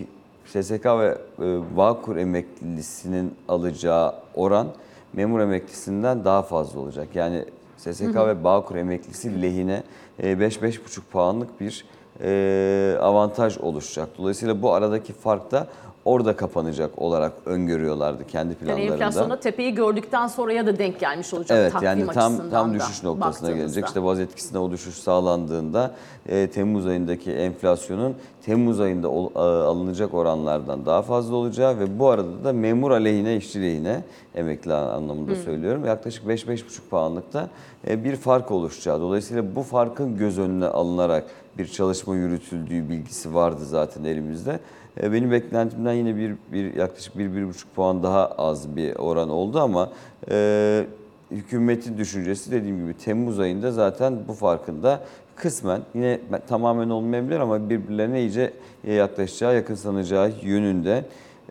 SSK 0.52 0.86
ve 0.86 1.18
e, 1.40 1.78
Bağkur 1.78 2.16
emeklilisinin 2.16 3.36
alacağı 3.48 4.16
oran 4.36 4.68
memur 5.14 5.40
emeklisinden 5.40 6.26
daha 6.26 6.42
fazla 6.42 6.80
olacak. 6.80 7.08
Yani 7.16 7.46
SSK 7.78 8.16
ve 8.16 8.44
Bağkur 8.44 8.76
emeklisi 8.76 9.42
lehine 9.42 9.84
e, 10.20 10.34
5-5,5 10.34 11.02
puanlık 11.12 11.62
bir 11.62 11.86
e, 12.22 12.98
avantaj 13.02 13.58
oluşacak. 13.58 14.10
Dolayısıyla 14.18 14.62
bu 14.62 14.74
aradaki 14.74 15.14
fark 15.14 15.52
da 15.52 15.68
orada 16.06 16.36
kapanacak 16.36 17.02
olarak 17.02 17.32
öngörüyorlardı 17.46 18.28
kendi 18.28 18.48
yani 18.54 18.56
planlarında. 18.76 18.94
enflasyonda 18.94 19.40
tepeyi 19.40 19.76
gördükten 19.76 20.28
sonraya 20.28 20.66
da 20.66 20.78
denk 20.80 21.00
gelmiş 21.00 21.34
olacak 21.34 21.58
Evet 21.62 21.72
takvim 21.72 21.88
yani 21.88 22.06
tam 22.08 22.50
tam 22.50 22.74
düşüş 22.74 23.04
noktasına 23.04 23.52
gelecek. 23.52 23.86
İşte 23.88 24.04
baz 24.04 24.20
etkisine 24.20 24.60
o 24.60 24.72
düşüş 24.72 24.96
sağlandığında 24.96 25.92
e, 26.30 26.48
Temmuz 26.48 26.88
ayındaki 26.88 27.32
enflasyonun 27.32 28.16
Temmuz 28.46 28.80
ayında 28.80 29.10
ol- 29.10 29.30
a- 29.36 29.64
alınacak 29.64 30.14
oranlardan 30.14 30.86
daha 30.86 31.02
fazla 31.02 31.36
olacağı 31.36 31.80
ve 31.80 32.00
bu 32.00 32.10
arada 32.10 32.44
da 32.44 32.54
memur 32.54 32.92
aleyhine, 32.92 33.36
işçi 33.38 33.62
lehine 33.62 34.04
emekli 34.36 34.74
anlamında 34.74 35.36
söylüyorum. 35.36 35.86
Yaklaşık 35.86 36.26
5-5,5 36.26 36.64
puanlıkta 36.90 37.50
e, 37.88 38.04
bir 38.04 38.16
fark 38.16 38.52
oluşacağı. 38.52 39.02
Dolayısıyla 39.02 39.56
bu 39.56 39.64
farkın 39.64 40.18
göz 40.18 40.40
önüne 40.40 40.66
alınarak 40.66 41.26
bir 41.58 41.68
çalışma 41.68 42.16
yürütüldüğü 42.16 42.90
bilgisi 42.90 43.34
vardı 43.34 43.62
zaten 43.66 44.04
elimizde. 44.04 44.60
E, 45.02 45.12
Benim 45.12 45.32
beklentimden 45.32 45.94
yine 45.94 46.16
bir, 46.18 46.36
bir 46.54 46.74
yaklaşık 46.76 47.16
1-1,5 47.16 47.54
puan 47.76 48.04
daha 48.04 48.28
az 48.28 48.76
bir 48.76 48.96
oran 48.96 49.30
oldu 49.30 49.60
ama 49.60 49.92
e, 50.32 50.86
hükümetin 51.32 51.98
düşüncesi 51.98 52.52
dediğim 52.52 52.78
gibi 52.78 52.98
Temmuz 52.98 53.40
ayında 53.40 53.72
zaten 53.72 54.20
bu 54.28 54.34
farkında 54.34 55.00
kısmen 55.36 55.82
yine 55.94 56.20
tamamen 56.48 56.90
olmayabilir 56.90 57.40
ama 57.40 57.70
birbirlerine 57.70 58.20
iyice 58.22 58.54
yaklaşacağı, 58.88 59.56
yakınsanacağı 59.56 60.32
yönünde. 60.42 61.06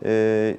E, 0.05 0.57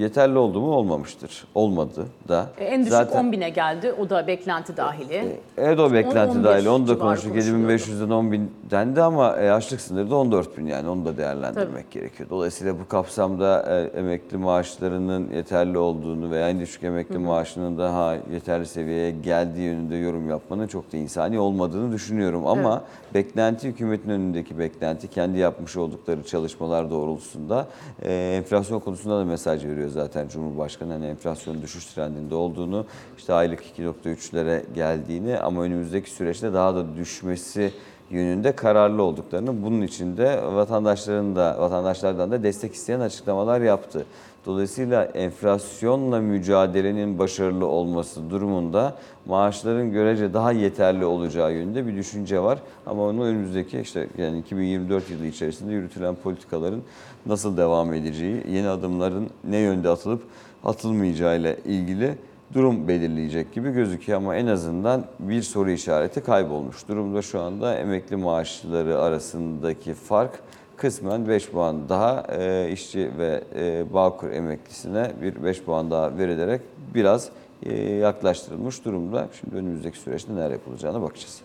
yeterli 0.00 0.38
oldu 0.38 0.60
mu 0.60 0.70
olmamıştır. 0.72 1.44
Olmadı 1.54 2.06
da. 2.28 2.46
E, 2.58 2.64
En 2.64 2.80
düşük 2.80 2.92
Zaten- 2.92 3.24
10 3.24 3.32
bine 3.32 3.50
geldi. 3.50 3.92
O 3.92 4.10
da 4.10 4.26
beklenti 4.26 4.76
dahili. 4.76 5.36
Evet 5.56 5.78
o 5.78 5.92
beklenti 5.92 6.38
11 6.38 6.44
dahil. 6.44 6.66
Onu 6.66 6.88
da 6.88 6.98
konuştuk. 6.98 7.32
konuşuluyordu. 7.32 7.72
7500'den 7.72 8.10
10 8.10 8.32
bin 8.32 8.50
dendi 8.70 9.02
ama 9.02 9.36
e, 9.36 9.50
açlık 9.50 9.80
sınırı 9.80 10.10
da 10.10 10.16
14 10.16 10.58
bin 10.58 10.66
yani 10.66 10.88
onu 10.88 11.04
da 11.04 11.16
değerlendirmek 11.16 11.90
gerekiyor. 11.90 12.30
Dolayısıyla 12.30 12.74
bu 12.80 12.88
kapsamda 12.88 13.62
e, 13.62 13.98
emekli 13.98 14.36
maaşlarının 14.36 15.30
yeterli 15.34 15.78
olduğunu 15.78 16.30
veya 16.30 16.50
en 16.50 16.60
düşük 16.60 16.84
emekli 16.84 17.18
maaşının 17.18 17.78
daha 17.78 18.14
yeterli 18.32 18.66
seviyeye 18.66 19.10
geldiği 19.10 19.60
yönünde 19.64 19.96
yorum 19.96 20.30
yapmanın 20.30 20.66
çok 20.66 20.92
da 20.92 20.96
insani 20.96 21.38
olmadığını 21.38 21.92
düşünüyorum. 21.92 22.46
Ama 22.46 22.82
beklenti 23.14 23.68
hükümetin 23.68 24.10
önündeki 24.10 24.58
beklenti 24.58 25.08
kendi 25.08 25.38
yapmış 25.38 25.76
oldukları 25.76 26.22
çalışmalar 26.22 26.90
doğrultusunda 26.90 27.66
e, 28.02 28.34
enflasyon 28.36 28.80
konusunda 28.80 29.18
da 29.20 29.24
mesaj 29.24 29.64
veriyor 29.64 29.89
zaten 29.90 30.28
Cumhurbaşkanı. 30.28 30.92
Hani 30.92 31.06
enflasyon 31.06 31.62
düşüş 31.62 31.86
trendinde 31.86 32.34
olduğunu, 32.34 32.86
işte 33.18 33.34
aylık 33.34 33.60
2.3'lere 33.78 34.62
geldiğini 34.74 35.38
ama 35.38 35.62
önümüzdeki 35.62 36.10
süreçte 36.10 36.52
daha 36.52 36.74
da 36.74 36.96
düşmesi 36.96 37.72
yönünde 38.10 38.52
kararlı 38.52 39.02
olduklarını, 39.02 39.62
bunun 39.62 39.82
için 39.82 40.16
de 40.16 40.42
vatandaşların 40.42 41.36
da 41.36 41.56
vatandaşlardan 41.60 42.30
da 42.30 42.42
destek 42.42 42.74
isteyen 42.74 43.00
açıklamalar 43.00 43.60
yaptı. 43.60 44.06
Dolayısıyla 44.46 45.04
enflasyonla 45.04 46.20
mücadelenin 46.20 47.18
başarılı 47.18 47.66
olması 47.66 48.30
durumunda 48.30 48.96
maaşların 49.26 49.92
görece 49.92 50.34
daha 50.34 50.52
yeterli 50.52 51.04
olacağı 51.04 51.52
yönünde 51.52 51.86
bir 51.86 51.96
düşünce 51.96 52.40
var. 52.40 52.58
Ama 52.86 53.02
onun 53.02 53.20
önümüzdeki 53.20 53.80
işte 53.80 54.08
yani 54.18 54.38
2024 54.38 55.10
yılı 55.10 55.26
içerisinde 55.26 55.72
yürütülen 55.72 56.14
politikaların 56.14 56.82
nasıl 57.26 57.56
devam 57.56 57.94
edeceği, 57.94 58.44
yeni 58.50 58.68
adımların 58.68 59.30
ne 59.44 59.56
yönde 59.56 59.88
atılıp 59.88 60.22
atılmayacağı 60.64 61.40
ile 61.40 61.56
ilgili 61.64 62.14
durum 62.54 62.88
belirleyecek 62.88 63.52
gibi 63.52 63.70
gözüküyor 63.72 64.18
ama 64.18 64.36
en 64.36 64.46
azından 64.46 65.04
bir 65.18 65.42
soru 65.42 65.70
işareti 65.70 66.20
kaybolmuş 66.20 66.88
durumda 66.88 67.22
şu 67.22 67.40
anda 67.40 67.74
emekli 67.76 68.16
maaşları 68.16 68.98
arasındaki 68.98 69.94
fark 69.94 70.42
kısmen 70.80 71.28
5 71.28 71.50
puan 71.50 71.88
daha 71.88 72.26
e, 72.28 72.70
işçi 72.72 73.10
ve 73.18 73.44
e, 73.56 73.92
Bağkur 73.94 74.30
emeklisine 74.30 75.10
bir 75.22 75.44
5 75.44 75.62
puan 75.62 75.90
daha 75.90 76.18
verilerek 76.18 76.60
biraz 76.94 77.28
e, 77.62 77.74
yaklaştırılmış 77.82 78.84
durumda. 78.84 79.28
Şimdi 79.40 79.56
önümüzdeki 79.56 79.98
süreçte 79.98 80.34
neler 80.34 80.50
yapılacağına 80.50 81.02
bakacağız. 81.02 81.40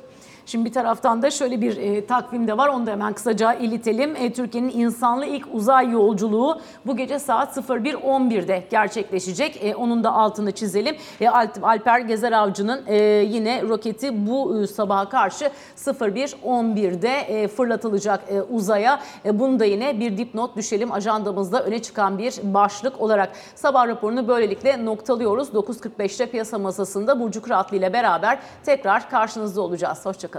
Şimdi 0.46 0.66
bir 0.66 0.74
taraftan 0.74 1.22
da 1.22 1.32
şöyle 1.32 1.62
bir 1.62 1.78
e, 1.78 2.06
takvim 2.06 2.48
de 2.48 2.58
var. 2.58 2.68
Onu 2.68 2.86
da 2.88 2.92
hemen 2.92 3.14
kısaca 3.14 3.54
iletelim. 3.54 4.16
E, 4.16 4.34
Türkiye'nin 4.34 4.70
insanlı 4.80 5.26
ilk 5.26 5.48
uzay 5.54 5.92
yolculuğu 5.92 6.60
bu 6.86 6.98
gece 6.98 7.20
saat 7.20 7.58
01.11'de 7.58 8.64
gerçekleşecek. 8.70 9.64
E, 9.64 9.76
onun 9.76 10.04
da 10.04 10.12
altını 10.14 10.52
çizelim. 10.52 10.96
E, 11.22 11.26
Alp- 11.26 11.64
Alper 11.66 12.00
Gezer 12.00 12.32
Avcı'nın 12.32 12.84
e, 12.88 12.96
yine 13.30 13.62
roketi 13.62 14.28
bu 14.28 14.62
e, 14.64 14.68
sabaha 14.68 15.10
karşı 15.10 15.52
01.11'de 15.78 17.10
e, 17.10 17.48
fırlatılacak 17.48 18.20
e, 18.30 18.42
uzaya. 18.42 19.00
E, 19.26 19.40
bunu 19.40 19.60
da 19.60 19.66
yine 19.66 20.00
bir 20.00 20.18
dipnot 20.18 20.56
düşelim. 20.56 20.92
Ajandamızda 20.92 21.64
öne 21.64 21.82
çıkan 21.82 22.18
bir 22.18 22.34
başlık 22.44 23.02
olarak 23.02 23.30
sabah 23.56 23.88
raporunu 23.88 24.28
böylelikle 24.28 24.86
noktalıyoruz. 24.86 25.50
9.45'te 25.50 26.26
piyasa 26.26 26.58
masasında 26.60 27.20
Burcu 27.20 27.42
Kıratlı 27.42 27.78
ile 27.78 27.94
beraber 27.94 28.40
tekrar 28.66 29.10
karşınızda 29.10 29.62
olacağız. 29.62 30.06
Hoşçakalın. 30.06 30.35